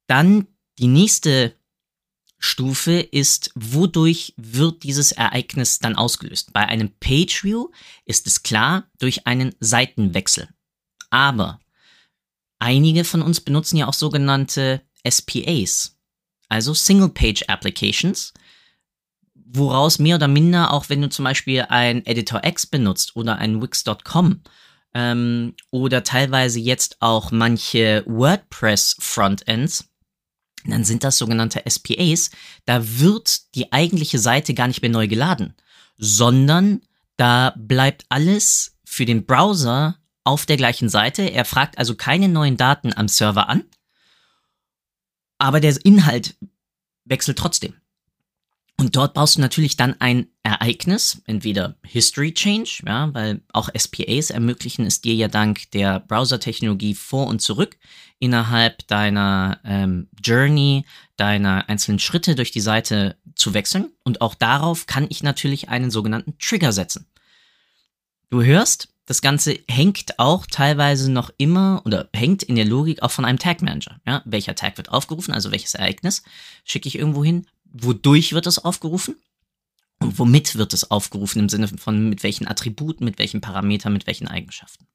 Dann 0.07 0.47
die 0.77 0.87
nächste 0.87 1.55
Stufe 2.37 2.99
ist, 2.99 3.51
wodurch 3.55 4.33
wird 4.37 4.83
dieses 4.83 5.11
Ereignis 5.11 5.79
dann 5.79 5.95
ausgelöst? 5.95 6.53
Bei 6.53 6.65
einem 6.67 6.91
Page 6.99 7.43
View 7.43 7.69
ist 8.05 8.27
es 8.27 8.43
klar 8.43 8.89
durch 8.99 9.25
einen 9.25 9.55
Seitenwechsel. 9.59 10.49
Aber 11.09 11.59
einige 12.59 13.03
von 13.03 13.21
uns 13.21 13.41
benutzen 13.41 13.77
ja 13.77 13.87
auch 13.87 13.93
sogenannte 13.93 14.81
SPAs, 15.07 15.97
also 16.49 16.73
Single 16.73 17.09
Page 17.09 17.43
Applications, 17.47 18.33
woraus 19.33 19.99
mehr 19.99 20.15
oder 20.15 20.27
minder, 20.27 20.73
auch 20.73 20.89
wenn 20.89 21.01
du 21.01 21.09
zum 21.09 21.25
Beispiel 21.25 21.61
ein 21.69 22.05
Editor 22.05 22.43
X 22.43 22.65
benutzt 22.65 23.15
oder 23.15 23.37
ein 23.37 23.61
Wix.com 23.61 24.41
ähm, 24.93 25.53
oder 25.71 26.03
teilweise 26.03 26.59
jetzt 26.59 26.97
auch 27.01 27.31
manche 27.31 28.03
WordPress 28.07 28.97
Frontends, 28.99 29.89
dann 30.65 30.83
sind 30.83 31.03
das 31.03 31.17
sogenannte 31.17 31.61
SPAs. 31.67 32.31
Da 32.65 32.99
wird 32.99 33.55
die 33.55 33.71
eigentliche 33.71 34.19
Seite 34.19 34.53
gar 34.53 34.67
nicht 34.67 34.81
mehr 34.81 34.91
neu 34.91 35.07
geladen, 35.07 35.53
sondern 35.97 36.81
da 37.17 37.53
bleibt 37.57 38.05
alles 38.09 38.77
für 38.83 39.05
den 39.05 39.25
Browser 39.25 39.99
auf 40.25 40.45
der 40.45 40.57
gleichen 40.57 40.89
Seite. 40.89 41.23
Er 41.23 41.45
fragt 41.45 41.77
also 41.77 41.95
keine 41.95 42.27
neuen 42.27 42.57
Daten 42.57 42.91
am 42.93 43.07
Server 43.07 43.47
an, 43.47 43.63
aber 45.37 45.61
der 45.61 45.77
Inhalt 45.85 46.35
wechselt 47.05 47.37
trotzdem. 47.37 47.75
Und 48.77 48.97
dort 48.97 49.13
brauchst 49.13 49.37
du 49.37 49.41
natürlich 49.41 49.77
dann 49.77 49.95
ein 50.01 50.27
Ereignis, 50.43 51.21
entweder 51.25 51.77
History 51.85 52.33
Change, 52.33 52.83
ja, 52.85 53.13
weil 53.13 53.41
auch 53.53 53.69
SPAs 53.75 54.31
ermöglichen 54.31 54.85
es 54.85 54.99
dir 54.99 55.13
ja 55.13 55.29
dank 55.29 55.71
der 55.71 56.01
Browser-Technologie 56.01 56.93
vor 56.93 57.27
und 57.27 57.41
zurück 57.41 57.77
innerhalb 58.19 58.85
deiner 58.87 59.61
ähm, 59.63 60.09
Journey, 60.21 60.85
deiner 61.15 61.69
einzelnen 61.69 61.99
Schritte 61.99 62.35
durch 62.35 62.51
die 62.51 62.59
Seite 62.59 63.17
zu 63.35 63.53
wechseln. 63.53 63.91
Und 64.03 64.19
auch 64.19 64.35
darauf 64.35 64.87
kann 64.87 65.07
ich 65.09 65.23
natürlich 65.23 65.69
einen 65.69 65.89
sogenannten 65.89 66.37
Trigger 66.37 66.73
setzen. 66.73 67.07
Du 68.29 68.43
hörst, 68.43 68.89
das 69.05 69.21
Ganze 69.21 69.59
hängt 69.69 70.17
auch 70.17 70.45
teilweise 70.47 71.11
noch 71.11 71.29
immer 71.37 71.81
oder 71.85 72.09
hängt 72.13 72.43
in 72.43 72.55
der 72.55 72.65
Logik 72.65 73.03
auch 73.03 73.11
von 73.11 73.25
einem 73.25 73.39
Tag 73.39 73.61
Manager. 73.61 74.01
Ja, 74.05 74.23
welcher 74.25 74.55
Tag 74.55 74.77
wird 74.77 74.89
aufgerufen, 74.89 75.33
also 75.33 75.51
welches 75.51 75.75
Ereignis 75.75 76.23
schicke 76.63 76.87
ich 76.87 76.97
irgendwo 76.97 77.23
hin, 77.23 77.47
wodurch 77.65 78.33
wird 78.33 78.47
es 78.47 78.59
aufgerufen 78.59 79.15
und 79.99 80.17
womit 80.17 80.55
wird 80.55 80.73
es 80.73 80.89
aufgerufen 80.89 81.39
im 81.39 81.49
Sinne 81.49 81.67
von 81.67 82.09
mit 82.09 82.23
welchen 82.23 82.47
Attributen, 82.47 83.05
mit 83.05 83.19
welchen 83.19 83.41
Parametern, 83.41 83.93
mit 83.93 84.07
welchen 84.07 84.27
Eigenschaften. 84.27 84.87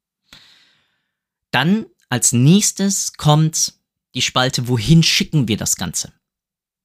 Dann 1.52 1.86
als 2.08 2.32
nächstes 2.32 3.12
kommt 3.12 3.74
die 4.14 4.22
Spalte, 4.22 4.66
wohin 4.66 5.04
schicken 5.04 5.46
wir 5.46 5.56
das 5.56 5.76
Ganze? 5.76 6.12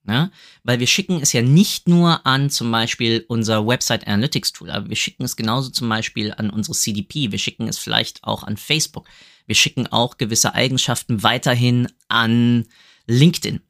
Ja, 0.08 0.30
weil 0.64 0.80
wir 0.80 0.86
schicken 0.86 1.20
es 1.20 1.34
ja 1.34 1.42
nicht 1.42 1.88
nur 1.88 2.28
an 2.28 2.52
zum 2.52 2.72
Beispiel 2.72 3.26
unser 3.28 3.66
Website 3.66 4.06
Analytics 4.06 4.54
Tool, 4.54 4.70
aber 4.70 4.88
wir 4.88 4.96
schicken 4.96 5.24
es 5.24 5.36
genauso 5.36 5.72
zum 5.72 5.90
Beispiel 5.90 6.32
an 6.32 6.52
unsere 6.52 6.76
CDP, 6.78 7.32
wir 7.32 7.40
schicken 7.40 7.68
es 7.68 7.80
vielleicht 7.80 8.24
auch 8.24 8.44
an 8.44 8.56
Facebook, 8.56 9.08
wir 9.48 9.56
schicken 9.56 9.88
auch 9.88 10.18
gewisse 10.18 10.54
Eigenschaften 10.54 11.24
weiterhin 11.24 11.88
an 12.08 12.66
LinkedIn 13.08 13.62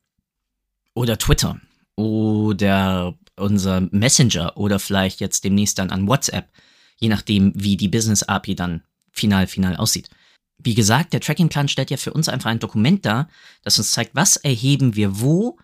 oder 0.94 1.18
Twitter 1.18 1.62
oder 1.96 3.18
unser 3.38 3.82
Messenger 3.92 4.58
oder 4.58 4.80
vielleicht 4.80 5.20
jetzt 5.22 5.44
demnächst 5.46 5.80
dann 5.80 5.90
an 5.90 6.08
WhatsApp, 6.08 6.50
je 6.98 7.10
nachdem, 7.10 7.54
wie 7.56 7.78
die 7.78 7.88
Business 7.88 8.24
API 8.24 8.56
dann 8.56 8.84
final, 9.12 9.48
final 9.48 9.76
aussieht. 9.78 10.10
Wie 10.58 10.74
gesagt, 10.74 11.14
der 11.14 11.20
Tracking-Plan 11.20 11.68
stellt 11.68 11.92
ja 11.92 11.98
für 11.98 12.14
uns 12.14 12.30
einfach 12.30 12.50
ein 12.50 12.60
Dokument 12.60 13.06
dar, 13.06 13.30
das 13.64 13.78
uns 13.78 13.92
zeigt, 13.92 14.16
was 14.16 14.38
erheben 14.38 14.96
wir 14.96 15.20
wo, 15.20 15.58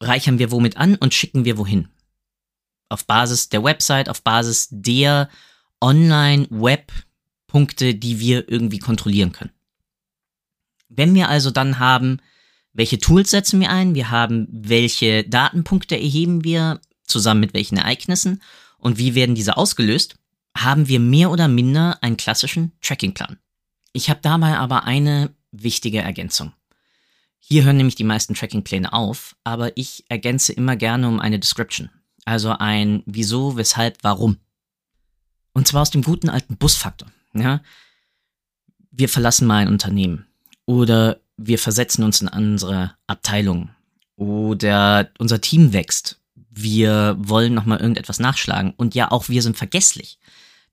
reichern 0.00 0.38
wir 0.38 0.50
womit 0.50 0.76
an 0.76 0.96
und 0.96 1.14
schicken 1.14 1.44
wir 1.44 1.56
wohin. 1.58 1.88
Auf 2.88 3.06
Basis 3.06 3.48
der 3.48 3.62
Website, 3.64 4.08
auf 4.08 4.22
Basis 4.22 4.68
der 4.70 5.28
Online-Web-Punkte, 5.80 7.94
die 7.94 8.18
wir 8.20 8.48
irgendwie 8.48 8.78
kontrollieren 8.78 9.32
können. 9.32 9.52
Wenn 10.88 11.14
wir 11.14 11.28
also 11.28 11.50
dann 11.50 11.78
haben, 11.78 12.20
welche 12.72 12.98
Tools 12.98 13.30
setzen 13.30 13.60
wir 13.60 13.70
ein, 13.70 13.94
wir 13.94 14.10
haben, 14.10 14.48
welche 14.50 15.24
Datenpunkte 15.24 15.96
erheben 15.96 16.44
wir, 16.44 16.80
zusammen 17.04 17.40
mit 17.40 17.54
welchen 17.54 17.78
Ereignissen 17.78 18.42
und 18.78 18.98
wie 18.98 19.14
werden 19.14 19.34
diese 19.34 19.56
ausgelöst, 19.56 20.16
haben 20.56 20.88
wir 20.88 21.00
mehr 21.00 21.30
oder 21.30 21.48
minder 21.48 21.98
einen 22.02 22.16
klassischen 22.16 22.72
Trackingplan. 22.80 23.38
Ich 23.92 24.10
habe 24.10 24.20
dabei 24.22 24.58
aber 24.58 24.84
eine 24.84 25.34
wichtige 25.50 25.98
Ergänzung. 25.98 26.52
Hier 27.50 27.64
hören 27.64 27.78
nämlich 27.78 27.94
die 27.94 28.04
meisten 28.04 28.34
Trackingpläne 28.34 28.92
auf, 28.92 29.34
aber 29.42 29.74
ich 29.74 30.04
ergänze 30.10 30.52
immer 30.52 30.76
gerne 30.76 31.08
um 31.08 31.18
eine 31.18 31.38
Description. 31.38 31.88
Also 32.26 32.50
ein 32.50 33.02
Wieso, 33.06 33.56
Weshalb, 33.56 33.96
Warum. 34.02 34.36
Und 35.54 35.66
zwar 35.66 35.80
aus 35.80 35.90
dem 35.90 36.02
guten 36.02 36.28
alten 36.28 36.58
Busfaktor. 36.58 37.08
Ja? 37.32 37.62
Wir 38.90 39.08
verlassen 39.08 39.46
mal 39.46 39.62
ein 39.62 39.68
Unternehmen. 39.68 40.26
Oder 40.66 41.20
wir 41.38 41.58
versetzen 41.58 42.02
uns 42.02 42.20
in 42.20 42.28
unsere 42.28 42.94
Abteilung. 43.06 43.70
Oder 44.16 45.08
unser 45.18 45.40
Team 45.40 45.72
wächst. 45.72 46.20
Wir 46.50 47.16
wollen 47.18 47.54
nochmal 47.54 47.80
irgendetwas 47.80 48.20
nachschlagen. 48.20 48.74
Und 48.76 48.94
ja, 48.94 49.10
auch 49.10 49.30
wir 49.30 49.40
sind 49.40 49.56
vergesslich. 49.56 50.18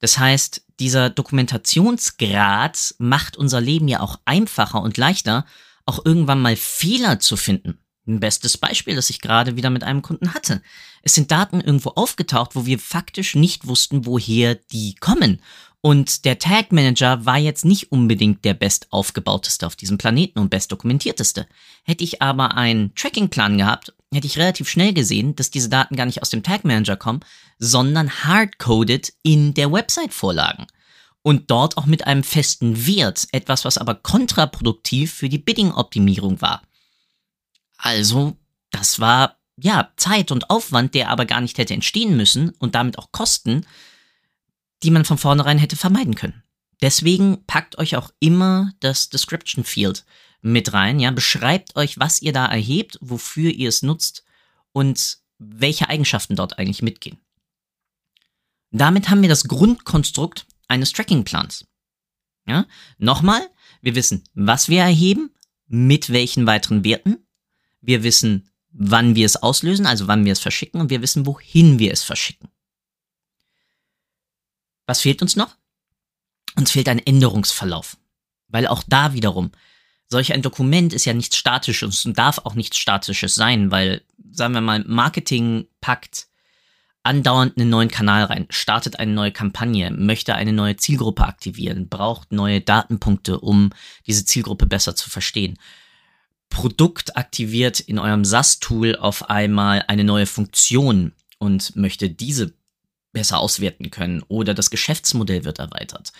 Das 0.01 0.17
heißt, 0.17 0.65
dieser 0.81 1.09
Dokumentationsgrad 1.09 2.95
macht 2.97 3.37
unser 3.37 3.61
Leben 3.61 3.87
ja 3.87 4.01
auch 4.01 4.19
einfacher 4.25 4.81
und 4.81 4.97
leichter, 4.97 5.45
auch 5.85 6.05
irgendwann 6.05 6.41
mal 6.41 6.55
Fehler 6.55 7.19
zu 7.19 7.37
finden. 7.37 7.79
Ein 8.07 8.19
bestes 8.19 8.57
Beispiel, 8.57 8.95
das 8.95 9.09
ich 9.09 9.19
gerade 9.19 9.55
wieder 9.55 9.71
mit 9.71 9.83
einem 9.83 10.03
Kunden 10.03 10.33
hatte. 10.33 10.61
Es 11.01 11.15
sind 11.15 11.31
Daten 11.31 11.59
irgendwo 11.59 11.89
aufgetaucht, 11.91 12.55
wo 12.55 12.65
wir 12.65 12.77
faktisch 12.77 13.35
nicht 13.35 13.65
wussten, 13.65 14.05
woher 14.05 14.55
die 14.55 14.95
kommen. 14.95 15.41
Und 15.81 16.25
der 16.25 16.39
Tag 16.39 16.71
Manager 16.71 17.25
war 17.25 17.37
jetzt 17.37 17.65
nicht 17.65 17.91
unbedingt 17.91 18.43
der 18.45 18.55
best 18.55 18.87
aufgebauteste 18.91 19.65
auf 19.65 19.75
diesem 19.75 19.97
Planeten 19.97 20.39
und 20.39 20.49
best 20.49 20.71
dokumentierteste. 20.71 21.47
Hätte 21.83 22.03
ich 22.03 22.21
aber 22.21 22.55
einen 22.57 22.93
Tracking-Plan 22.95 23.57
gehabt, 23.57 23.93
hätte 24.11 24.27
ich 24.27 24.37
relativ 24.37 24.69
schnell 24.69 24.93
gesehen, 24.93 25.35
dass 25.35 25.51
diese 25.51 25.69
Daten 25.69 25.95
gar 25.95 26.05
nicht 26.05 26.21
aus 26.21 26.29
dem 26.29 26.43
Tag 26.43 26.63
Manager 26.63 26.97
kommen, 26.97 27.19
sondern 27.59 28.09
hardcoded 28.09 29.13
in 29.23 29.53
der 29.53 29.71
Website-Vorlagen 29.71 30.65
und 31.25 31.49
dort 31.49 31.75
auch 31.77 31.87
mit 31.87 32.05
einem 32.05 32.23
festen 32.23 32.85
Wert, 32.85 33.27
etwas, 33.31 33.65
was 33.65 33.79
aber 33.79 33.95
kontraproduktiv 33.95 35.11
für 35.11 35.27
die 35.27 35.39
Bidding-Optimierung 35.39 36.39
war. 36.39 36.61
Also, 37.77 38.37
das 38.69 38.99
war 38.99 39.39
ja 39.57 39.91
Zeit 39.97 40.29
und 40.29 40.51
Aufwand, 40.51 40.93
der 40.93 41.09
aber 41.09 41.25
gar 41.25 41.41
nicht 41.41 41.57
hätte 41.57 41.73
entstehen 41.73 42.15
müssen 42.15 42.49
und 42.59 42.75
damit 42.75 42.99
auch 42.99 43.11
Kosten, 43.11 43.65
die 44.83 44.91
man 44.91 45.03
von 45.03 45.17
vornherein 45.17 45.57
hätte 45.57 45.75
vermeiden 45.75 46.13
können. 46.13 46.43
Deswegen 46.83 47.43
packt 47.47 47.79
euch 47.79 47.95
auch 47.95 48.11
immer 48.19 48.73
das 48.79 49.09
Description 49.09 49.63
Field 49.63 50.05
mit 50.43 50.73
rein, 50.73 50.99
ja, 50.99 51.09
beschreibt 51.09 51.75
euch, 51.75 51.97
was 51.97 52.21
ihr 52.21 52.33
da 52.33 52.45
erhebt, 52.45 52.99
wofür 53.01 53.49
ihr 53.49 53.69
es 53.69 53.81
nutzt 53.81 54.23
und 54.73 55.17
welche 55.39 55.89
Eigenschaften 55.89 56.35
dort 56.35 56.59
eigentlich 56.59 56.83
mitgehen. 56.83 57.17
Damit 58.69 59.09
haben 59.09 59.23
wir 59.23 59.29
das 59.29 59.45
Grundkonstrukt 59.45 60.45
eines 60.67 60.93
Tracking-Plans. 60.93 61.65
Ja? 62.47 62.65
Nochmal, 62.97 63.49
wir 63.81 63.95
wissen, 63.95 64.23
was 64.33 64.69
wir 64.69 64.81
erheben, 64.81 65.31
mit 65.67 66.11
welchen 66.11 66.45
weiteren 66.45 66.83
Werten. 66.83 67.25
Wir 67.81 68.03
wissen, 68.03 68.49
wann 68.71 69.15
wir 69.15 69.25
es 69.25 69.37
auslösen, 69.37 69.85
also 69.85 70.07
wann 70.07 70.25
wir 70.25 70.33
es 70.33 70.39
verschicken 70.39 70.81
und 70.81 70.89
wir 70.89 71.01
wissen, 71.01 71.25
wohin 71.25 71.79
wir 71.79 71.91
es 71.91 72.03
verschicken. 72.03 72.49
Was 74.85 75.01
fehlt 75.01 75.21
uns 75.21 75.35
noch? 75.35 75.55
Uns 76.55 76.71
fehlt 76.71 76.89
ein 76.89 76.99
Änderungsverlauf. 76.99 77.97
Weil 78.47 78.67
auch 78.67 78.83
da 78.87 79.13
wiederum, 79.13 79.51
solch 80.07 80.33
ein 80.33 80.41
Dokument 80.41 80.93
ist 80.93 81.05
ja 81.05 81.13
nichts 81.13 81.37
Statisches 81.37 82.05
und 82.05 82.17
darf 82.17 82.39
auch 82.39 82.53
nichts 82.53 82.77
Statisches 82.77 83.35
sein, 83.35 83.71
weil, 83.71 84.03
sagen 84.31 84.53
wir 84.53 84.61
mal, 84.61 84.83
Marketing 84.85 85.67
packt 85.81 86.27
andauernd 87.05 87.57
einen 87.57 87.69
neuen 87.69 87.89
Kanal 87.89 88.25
rein, 88.25 88.47
startet 88.49 88.99
eine 88.99 89.13
neue 89.13 89.31
Kampagne, 89.31 89.91
möchte 89.91 90.35
eine 90.35 90.53
neue 90.53 90.75
Zielgruppe 90.75 91.23
aktivieren, 91.23 91.87
braucht 91.87 92.31
neue 92.31 92.61
Datenpunkte, 92.61 93.39
um 93.39 93.71
diese 94.07 94.25
Zielgruppe 94.25 94.65
besser 94.65 94.95
zu 94.95 95.09
verstehen. 95.09 95.57
Produkt 96.49 97.15
aktiviert 97.17 97.79
in 97.79 97.99
eurem 97.99 98.25
SAS-Tool 98.25 98.95
auf 98.95 99.29
einmal 99.29 99.83
eine 99.87 100.03
neue 100.03 100.25
Funktion 100.25 101.13
und 101.37 101.75
möchte 101.75 102.09
diese 102.09 102.53
besser 103.11 103.39
auswerten 103.39 103.91
können 103.91 104.23
oder 104.27 104.53
das 104.53 104.69
Geschäftsmodell 104.69 105.45
wird 105.45 105.59
erweitert. 105.59 106.11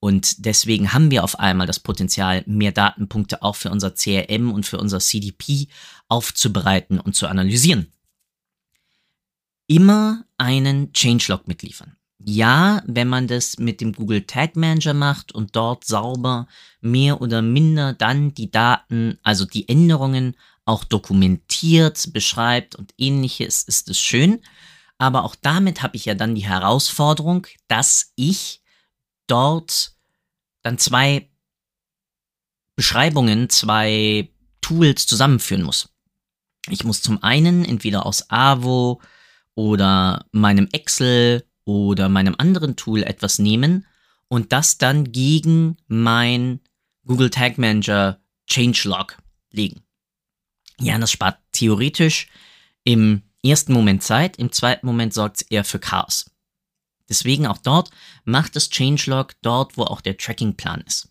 Und 0.00 0.44
deswegen 0.44 0.92
haben 0.92 1.10
wir 1.10 1.24
auf 1.24 1.38
einmal 1.38 1.66
das 1.66 1.80
Potenzial, 1.80 2.42
mehr 2.46 2.72
Datenpunkte 2.72 3.42
auch 3.42 3.56
für 3.56 3.70
unser 3.70 3.94
CRM 3.94 4.52
und 4.52 4.66
für 4.66 4.78
unser 4.78 5.00
CDP 5.00 5.68
aufzubereiten 6.08 7.00
und 7.00 7.16
zu 7.16 7.26
analysieren 7.26 7.93
immer 9.66 10.24
einen 10.38 10.92
Changelog 10.92 11.48
mitliefern. 11.48 11.96
Ja, 12.18 12.82
wenn 12.86 13.08
man 13.08 13.26
das 13.26 13.58
mit 13.58 13.80
dem 13.80 13.92
Google 13.92 14.22
Tag 14.22 14.56
Manager 14.56 14.94
macht 14.94 15.32
und 15.32 15.54
dort 15.56 15.84
sauber 15.84 16.46
mehr 16.80 17.20
oder 17.20 17.42
minder 17.42 17.92
dann 17.92 18.32
die 18.32 18.50
Daten, 18.50 19.18
also 19.22 19.44
die 19.44 19.68
Änderungen 19.68 20.36
auch 20.64 20.84
dokumentiert, 20.84 22.12
beschreibt 22.12 22.76
und 22.76 22.94
ähnliches, 22.96 23.62
ist 23.64 23.90
es 23.90 24.00
schön. 24.00 24.40
Aber 24.96 25.24
auch 25.24 25.34
damit 25.34 25.82
habe 25.82 25.96
ich 25.96 26.06
ja 26.06 26.14
dann 26.14 26.34
die 26.34 26.46
Herausforderung, 26.46 27.46
dass 27.68 28.12
ich 28.16 28.62
dort 29.26 29.94
dann 30.62 30.78
zwei 30.78 31.28
Beschreibungen, 32.76 33.50
zwei 33.50 34.30
Tools 34.60 35.06
zusammenführen 35.06 35.62
muss. 35.62 35.90
Ich 36.70 36.84
muss 36.84 37.02
zum 37.02 37.22
einen 37.22 37.64
entweder 37.64 38.06
aus 38.06 38.30
AVO 38.30 39.02
oder 39.54 40.26
meinem 40.32 40.68
Excel 40.72 41.44
oder 41.64 42.08
meinem 42.08 42.34
anderen 42.38 42.76
Tool 42.76 43.02
etwas 43.02 43.38
nehmen 43.38 43.86
und 44.28 44.52
das 44.52 44.78
dann 44.78 45.12
gegen 45.12 45.76
mein 45.86 46.60
Google 47.06 47.30
Tag 47.30 47.58
Manager 47.58 48.20
Changelog 48.46 49.16
legen. 49.50 49.82
Ja, 50.80 50.98
das 50.98 51.12
spart 51.12 51.38
theoretisch 51.52 52.28
im 52.82 53.22
ersten 53.44 53.72
Moment 53.72 54.02
Zeit, 54.02 54.36
im 54.38 54.52
zweiten 54.52 54.86
Moment 54.86 55.14
sorgt 55.14 55.36
es 55.36 55.42
eher 55.42 55.64
für 55.64 55.78
Chaos. 55.78 56.30
Deswegen 57.08 57.46
auch 57.46 57.58
dort 57.58 57.90
macht 58.24 58.56
das 58.56 58.70
Changelog 58.70 59.34
dort, 59.42 59.76
wo 59.76 59.84
auch 59.84 60.00
der 60.00 60.16
Trackingplan 60.16 60.82
ist. 60.86 61.10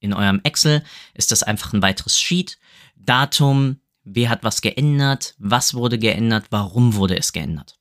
In 0.00 0.12
eurem 0.12 0.40
Excel 0.44 0.84
ist 1.14 1.32
das 1.32 1.42
einfach 1.42 1.72
ein 1.72 1.82
weiteres 1.82 2.20
Sheet. 2.20 2.58
Datum, 2.94 3.80
wer 4.04 4.28
hat 4.28 4.44
was 4.44 4.60
geändert, 4.60 5.34
was 5.38 5.74
wurde 5.74 5.98
geändert, 5.98 6.46
warum 6.50 6.94
wurde 6.94 7.18
es 7.18 7.32
geändert. 7.32 7.80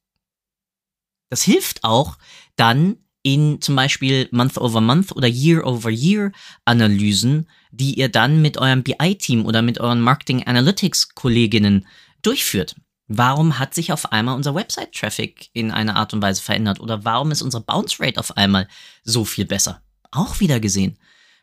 Das 1.29 1.43
hilft 1.43 1.83
auch 1.83 2.17
dann 2.55 2.97
in 3.23 3.59
zum 3.61 3.75
Beispiel 3.75 4.29
Month-over-Month 4.31 5.11
oder 5.13 5.27
Year-over-Year-Analysen, 5.27 7.49
die 7.71 7.95
ihr 7.95 8.09
dann 8.09 8.41
mit 8.41 8.57
eurem 8.57 8.83
BI-Team 8.83 9.45
oder 9.45 9.61
mit 9.61 9.79
euren 9.79 10.01
Marketing 10.01 10.43
Analytics-Kolleginnen 10.43 11.87
durchführt. 12.21 12.75
Warum 13.07 13.59
hat 13.59 13.73
sich 13.73 13.93
auf 13.93 14.11
einmal 14.11 14.35
unser 14.35 14.55
Website-Traffic 14.55 15.49
in 15.53 15.71
einer 15.71 15.95
Art 15.95 16.13
und 16.13 16.21
Weise 16.21 16.41
verändert? 16.41 16.79
Oder 16.79 17.05
warum 17.05 17.31
ist 17.31 17.41
unsere 17.41 17.63
Bounce 17.63 17.99
Rate 17.99 18.19
auf 18.19 18.37
einmal 18.37 18.67
so 19.03 19.25
viel 19.25 19.45
besser? 19.45 19.81
Auch 20.11 20.39
wieder 20.39 20.59
gesehen. 20.59 20.97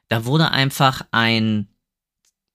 Da 0.08 0.24
wurde 0.24 0.50
einfach 0.50 1.02
ein 1.10 1.68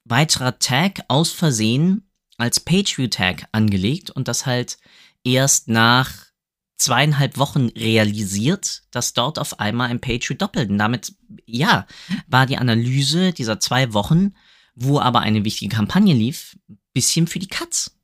weiterer 0.04 0.60
Tag 0.60 1.04
aus 1.08 1.32
Versehen 1.32 2.05
als 2.38 2.60
PageView-Tag 2.60 3.48
angelegt 3.52 4.12
und 4.12 4.28
das 4.28 4.46
halt 4.46 4.78
erst 5.24 5.68
nach 5.68 6.26
zweieinhalb 6.78 7.38
Wochen 7.38 7.68
realisiert, 7.70 8.84
dass 8.92 9.14
dort 9.14 9.40
auf 9.40 9.60
einmal 9.60 9.90
ein 9.90 10.02
PageView 10.02 10.36
doppelt. 10.36 10.70
Und 10.70 10.78
damit, 10.78 11.16
ja, 11.46 11.88
war 12.28 12.46
die 12.46 12.58
Analyse 12.58 13.32
dieser 13.32 13.60
zwei 13.60 13.94
Wochen, 13.94 14.34
wo 14.76 15.00
aber 15.00 15.22
eine 15.22 15.46
wichtige 15.46 15.74
Kampagne 15.74 16.14
lief, 16.14 16.58
bisschen 16.94 17.28
für 17.28 17.40
die 17.40 17.48
Katz. 17.48 17.98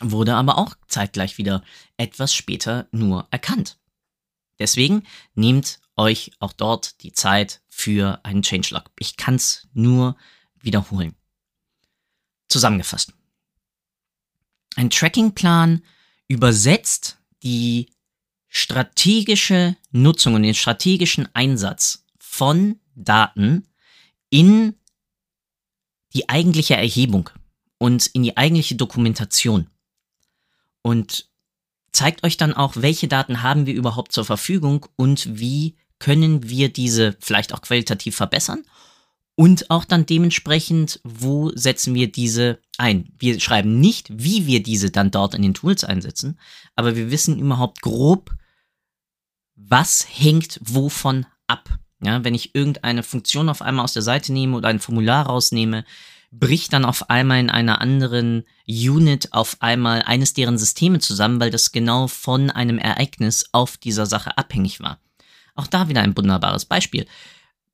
Wurde 0.00 0.34
aber 0.34 0.58
auch 0.58 0.74
zeitgleich 0.88 1.38
wieder 1.38 1.62
etwas 1.96 2.34
später 2.34 2.88
nur 2.92 3.26
erkannt. 3.30 3.78
Deswegen 4.58 5.02
nehmt 5.34 5.80
euch 5.96 6.32
auch 6.38 6.52
dort 6.52 7.02
die 7.02 7.12
Zeit 7.12 7.62
für 7.68 8.20
einen 8.24 8.42
Changelog. 8.42 8.90
Ich 8.98 9.16
kann's 9.16 9.68
nur 9.72 10.16
wiederholen. 10.60 11.14
Zusammengefasst. 12.54 13.12
Ein 14.76 14.88
Trackingplan 14.88 15.82
übersetzt 16.28 17.18
die 17.42 17.90
strategische 18.46 19.76
Nutzung 19.90 20.34
und 20.34 20.44
den 20.44 20.54
strategischen 20.54 21.28
Einsatz 21.34 22.04
von 22.16 22.78
Daten 22.94 23.66
in 24.30 24.76
die 26.12 26.28
eigentliche 26.28 26.76
Erhebung 26.76 27.28
und 27.78 28.06
in 28.06 28.22
die 28.22 28.36
eigentliche 28.36 28.76
Dokumentation. 28.76 29.68
Und 30.80 31.28
zeigt 31.90 32.22
euch 32.22 32.36
dann 32.36 32.54
auch, 32.54 32.74
welche 32.76 33.08
Daten 33.08 33.42
haben 33.42 33.66
wir 33.66 33.74
überhaupt 33.74 34.12
zur 34.12 34.24
Verfügung 34.24 34.86
und 34.94 35.40
wie 35.40 35.74
können 35.98 36.48
wir 36.48 36.72
diese 36.72 37.16
vielleicht 37.18 37.52
auch 37.52 37.62
qualitativ 37.62 38.14
verbessern 38.14 38.64
Und 39.36 39.70
auch 39.70 39.84
dann 39.84 40.06
dementsprechend, 40.06 41.00
wo 41.02 41.50
setzen 41.54 41.94
wir 41.94 42.10
diese 42.10 42.60
ein? 42.78 43.08
Wir 43.18 43.40
schreiben 43.40 43.80
nicht, 43.80 44.08
wie 44.12 44.46
wir 44.46 44.62
diese 44.62 44.90
dann 44.90 45.10
dort 45.10 45.34
in 45.34 45.42
den 45.42 45.54
Tools 45.54 45.82
einsetzen, 45.82 46.38
aber 46.76 46.94
wir 46.94 47.10
wissen 47.10 47.38
überhaupt 47.38 47.82
grob, 47.82 48.30
was 49.56 50.06
hängt 50.08 50.60
wovon 50.62 51.26
ab. 51.48 51.78
Ja, 52.00 52.22
wenn 52.22 52.34
ich 52.34 52.54
irgendeine 52.54 53.02
Funktion 53.02 53.48
auf 53.48 53.62
einmal 53.62 53.84
aus 53.84 53.94
der 53.94 54.02
Seite 54.02 54.32
nehme 54.32 54.56
oder 54.56 54.68
ein 54.68 54.80
Formular 54.80 55.26
rausnehme, 55.26 55.84
bricht 56.30 56.72
dann 56.72 56.84
auf 56.84 57.10
einmal 57.10 57.40
in 57.40 57.50
einer 57.50 57.80
anderen 57.80 58.44
Unit 58.66 59.32
auf 59.32 59.56
einmal 59.60 60.02
eines 60.02 60.34
deren 60.34 60.58
Systeme 60.58 60.98
zusammen, 60.98 61.40
weil 61.40 61.50
das 61.50 61.72
genau 61.72 62.08
von 62.08 62.50
einem 62.50 62.78
Ereignis 62.78 63.46
auf 63.52 63.76
dieser 63.76 64.06
Sache 64.06 64.36
abhängig 64.36 64.80
war. 64.80 65.00
Auch 65.54 65.66
da 65.66 65.88
wieder 65.88 66.02
ein 66.02 66.16
wunderbares 66.16 66.64
Beispiel. 66.64 67.06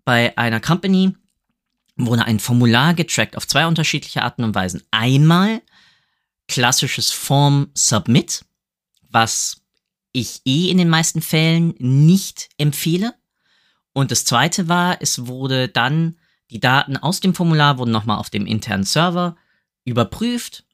Bei 0.04 0.36
einer 0.36 0.60
Company 0.60 1.14
wurde 1.96 2.24
ein 2.24 2.40
Formular 2.40 2.94
getrackt 2.94 3.36
auf 3.36 3.46
zwei 3.46 3.66
unterschiedliche 3.66 4.22
Arten 4.22 4.44
und 4.44 4.54
Weisen. 4.54 4.82
Einmal 4.90 5.62
klassisches 6.48 7.10
Form 7.12 7.70
Submit, 7.74 8.44
was 9.08 9.60
ich 10.12 10.40
eh 10.44 10.70
in 10.70 10.78
den 10.78 10.88
meisten 10.88 11.22
Fällen 11.22 11.74
nicht 11.78 12.48
empfehle. 12.58 13.14
Und 13.92 14.10
das 14.10 14.24
zweite 14.24 14.68
war, 14.68 15.00
es 15.00 15.26
wurde 15.26 15.68
dann, 15.68 16.18
die 16.50 16.60
Daten 16.60 16.96
aus 16.96 17.20
dem 17.20 17.34
Formular 17.34 17.78
wurden 17.78 17.92
nochmal 17.92 18.18
auf 18.18 18.30
dem 18.30 18.46
internen 18.46 18.84
Server 18.84 19.36
überprüft, 19.84 20.64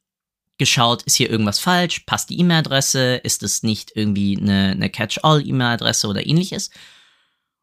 geschaut, 0.57 1.03
ist 1.03 1.15
hier 1.15 1.29
irgendwas 1.29 1.59
falsch, 1.59 2.01
passt 2.01 2.29
die 2.29 2.39
E-Mail-Adresse, 2.39 3.15
ist 3.17 3.43
es 3.43 3.63
nicht 3.63 3.91
irgendwie 3.95 4.37
eine, 4.37 4.71
eine 4.71 4.89
Catch-all-E-Mail-Adresse 4.89 6.07
oder 6.07 6.25
ähnliches. 6.25 6.71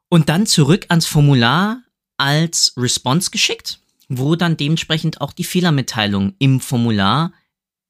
Und 0.09 0.29
dann 0.29 0.47
zurück 0.47 0.87
ans 0.89 1.07
Formular 1.07 1.83
als 2.17 2.73
Response 2.77 3.31
geschickt, 3.31 3.81
wo 4.09 4.37
dann 4.37 4.57
dementsprechend 4.57 5.21
auch 5.21 5.33
die 5.33 5.45
Fehlermitteilungen 5.45 6.35
im 6.39 6.61
Formular 6.61 7.33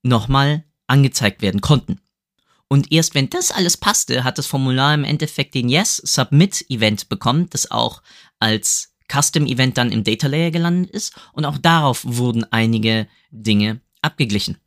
nochmal 0.02 0.64
angezeigt 0.86 1.42
werden 1.42 1.60
konnten. 1.60 2.00
Und 2.68 2.92
erst 2.92 3.14
wenn 3.14 3.30
das 3.30 3.50
alles 3.50 3.76
passte, 3.76 4.24
hat 4.24 4.38
das 4.38 4.46
Formular 4.46 4.94
im 4.94 5.04
Endeffekt 5.04 5.54
den 5.54 5.68
Yes 5.68 5.96
Submit 5.98 6.68
Event 6.70 7.08
bekommen, 7.08 7.48
das 7.50 7.70
auch 7.70 8.02
als 8.38 8.94
Custom 9.12 9.46
Event 9.46 9.78
dann 9.78 9.92
im 9.92 10.02
Data 10.02 10.26
Layer 10.26 10.50
gelandet 10.50 10.90
ist. 10.90 11.14
Und 11.32 11.44
auch 11.44 11.58
darauf 11.58 12.04
wurden 12.04 12.44
einige 12.50 13.06
Dinge 13.30 13.80
abgeglichen. 14.02 14.58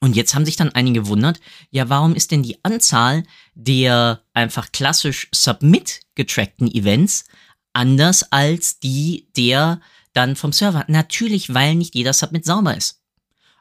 Und 0.00 0.14
jetzt 0.16 0.34
haben 0.34 0.44
sich 0.44 0.56
dann 0.56 0.72
einige 0.72 1.02
gewundert, 1.02 1.40
ja, 1.70 1.88
warum 1.88 2.14
ist 2.14 2.30
denn 2.30 2.42
die 2.42 2.62
Anzahl 2.64 3.24
der 3.54 4.22
einfach 4.32 4.70
klassisch 4.70 5.28
Submit 5.32 6.00
getrackten 6.14 6.72
Events 6.72 7.24
anders 7.72 8.32
als 8.32 8.80
die 8.80 9.28
der 9.36 9.80
dann 10.12 10.36
vom 10.36 10.52
Server. 10.52 10.84
Natürlich, 10.88 11.54
weil 11.54 11.74
nicht 11.74 11.94
jeder 11.94 12.12
Submit 12.12 12.44
sauber 12.44 12.76
ist. 12.76 13.02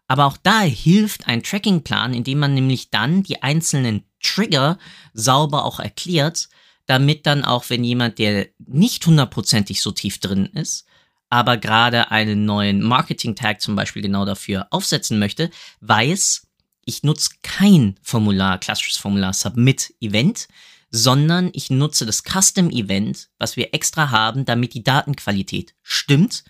Aber 0.08 0.26
auch 0.26 0.38
da 0.38 0.62
hilft 0.62 1.28
ein 1.28 1.43
Tracking-Plan, 1.43 2.13
indem 2.13 2.39
man 2.39 2.54
nämlich 2.54 2.89
dann 2.89 3.24
die 3.24 3.43
einzelnen 3.43 4.04
Trigger 4.22 4.80
sauber 5.13 5.65
auch 5.65 5.80
erklärt, 5.80 6.50
damit 6.86 7.26
dann 7.26 7.43
auch, 7.43 7.70
wenn 7.70 7.84
jemand, 7.84 8.17
der 8.17 8.48
nicht 8.58 9.06
hundertprozentig 9.06 9.82
so 9.82 9.91
tief 9.91 10.20
drin 10.20 10.46
ist, 10.48 10.86
aber 11.30 11.58
gerade 11.58 12.10
einen 12.10 12.46
neuen 12.46 12.82
Marketing-Tag 12.82 13.62
zum 13.62 13.76
Beispiel 13.76 14.02
genau 14.02 14.24
dafür 14.24 14.67
aufsetzen 14.72 15.20
möchte, 15.20 15.52
weiß, 15.82 16.48
ich 16.86 17.04
nutze 17.04 17.32
kein 17.43 18.00
Formular, 18.02 18.60
klassisches 18.60 18.98
Formular 18.98 19.34
Submit-Event, 19.34 20.48
sondern 20.89 21.50
ich 21.54 21.69
nutze 21.69 22.06
das 22.06 22.23
Custom-Event, 22.23 23.30
was 23.38 23.58
wir 23.58 23.73
extra 23.73 24.12
haben, 24.12 24.45
damit 24.45 24.73
die 24.73 24.84
Datenqualität 24.84 25.76
stimmt 25.84 26.43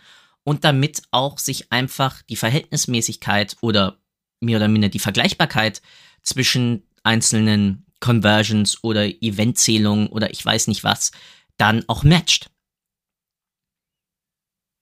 und 0.44 0.64
damit 0.64 1.02
auch 1.12 1.40
sich 1.40 1.72
einfach 1.72 2.22
die 2.24 2.36
Verhältnismäßigkeit 2.36 3.58
oder 3.62 4.00
mehr 4.40 4.58
oder 4.58 4.68
minder 4.68 4.90
die 4.90 5.00
Vergleichbarkeit 5.00 5.82
zwischen 6.22 6.84
einzelnen 7.04 7.86
Conversions 8.00 8.84
oder 8.84 9.06
Eventzählungen 9.06 10.08
oder 10.08 10.30
ich 10.32 10.46
weiß 10.46 10.68
nicht 10.68 10.84
was 10.84 11.12
dann 11.58 11.84
auch 11.88 12.04
matcht. 12.04 12.52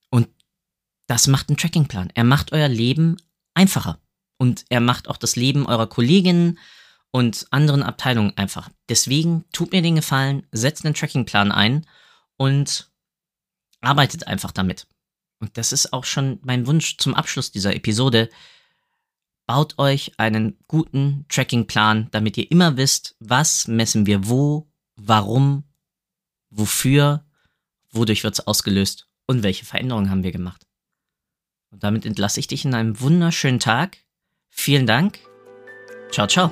Und 0.09 0.27
das 1.07 1.27
macht 1.27 1.49
ein 1.49 1.57
Trackingplan. 1.57 2.11
Er 2.13 2.25
macht 2.25 2.51
euer 2.51 2.67
Leben 2.67 3.17
einfacher 3.53 3.99
und 4.37 4.65
er 4.69 4.81
macht 4.81 5.07
auch 5.07 5.17
das 5.17 5.37
Leben 5.37 5.65
eurer 5.65 5.87
Kolleginnen 5.87 6.59
und 7.11 7.47
anderen 7.51 7.83
Abteilungen 7.83 8.35
einfach. 8.37 8.69
Deswegen 8.89 9.45
tut 9.51 9.71
mir 9.71 9.81
den 9.81 9.95
Gefallen, 9.95 10.45
setzt 10.51 10.85
einen 10.85 10.95
Trackingplan 10.95 11.51
ein 11.51 11.85
und 12.37 12.89
arbeitet 13.81 14.27
einfach 14.27 14.51
damit. 14.51 14.87
Und 15.39 15.57
das 15.57 15.71
ist 15.71 15.93
auch 15.93 16.05
schon 16.05 16.39
mein 16.43 16.67
Wunsch 16.67 16.97
zum 16.97 17.13
Abschluss 17.13 17.51
dieser 17.51 17.75
Episode. 17.75 18.29
Baut 19.47 19.77
euch 19.77 20.13
einen 20.17 20.57
guten 20.67 21.25
Trackingplan, 21.29 22.09
damit 22.11 22.37
ihr 22.37 22.49
immer 22.51 22.77
wisst, 22.77 23.15
was 23.19 23.67
messen 23.67 24.05
wir 24.05 24.27
wo, 24.27 24.67
warum, 24.95 25.63
wofür, 26.49 27.25
wodurch 27.91 28.23
wird 28.23 28.33
es 28.33 28.47
ausgelöst 28.47 29.07
und 29.27 29.43
welche 29.43 29.65
Veränderungen 29.65 30.09
haben 30.09 30.23
wir 30.23 30.31
gemacht. 30.31 30.65
Und 31.71 31.83
damit 31.83 32.05
entlasse 32.05 32.39
ich 32.39 32.47
dich 32.47 32.65
in 32.65 32.73
einem 32.73 32.99
wunderschönen 32.99 33.59
Tag. 33.59 33.97
Vielen 34.49 34.87
Dank. 34.87 35.19
Ciao, 36.11 36.27
ciao. 36.27 36.51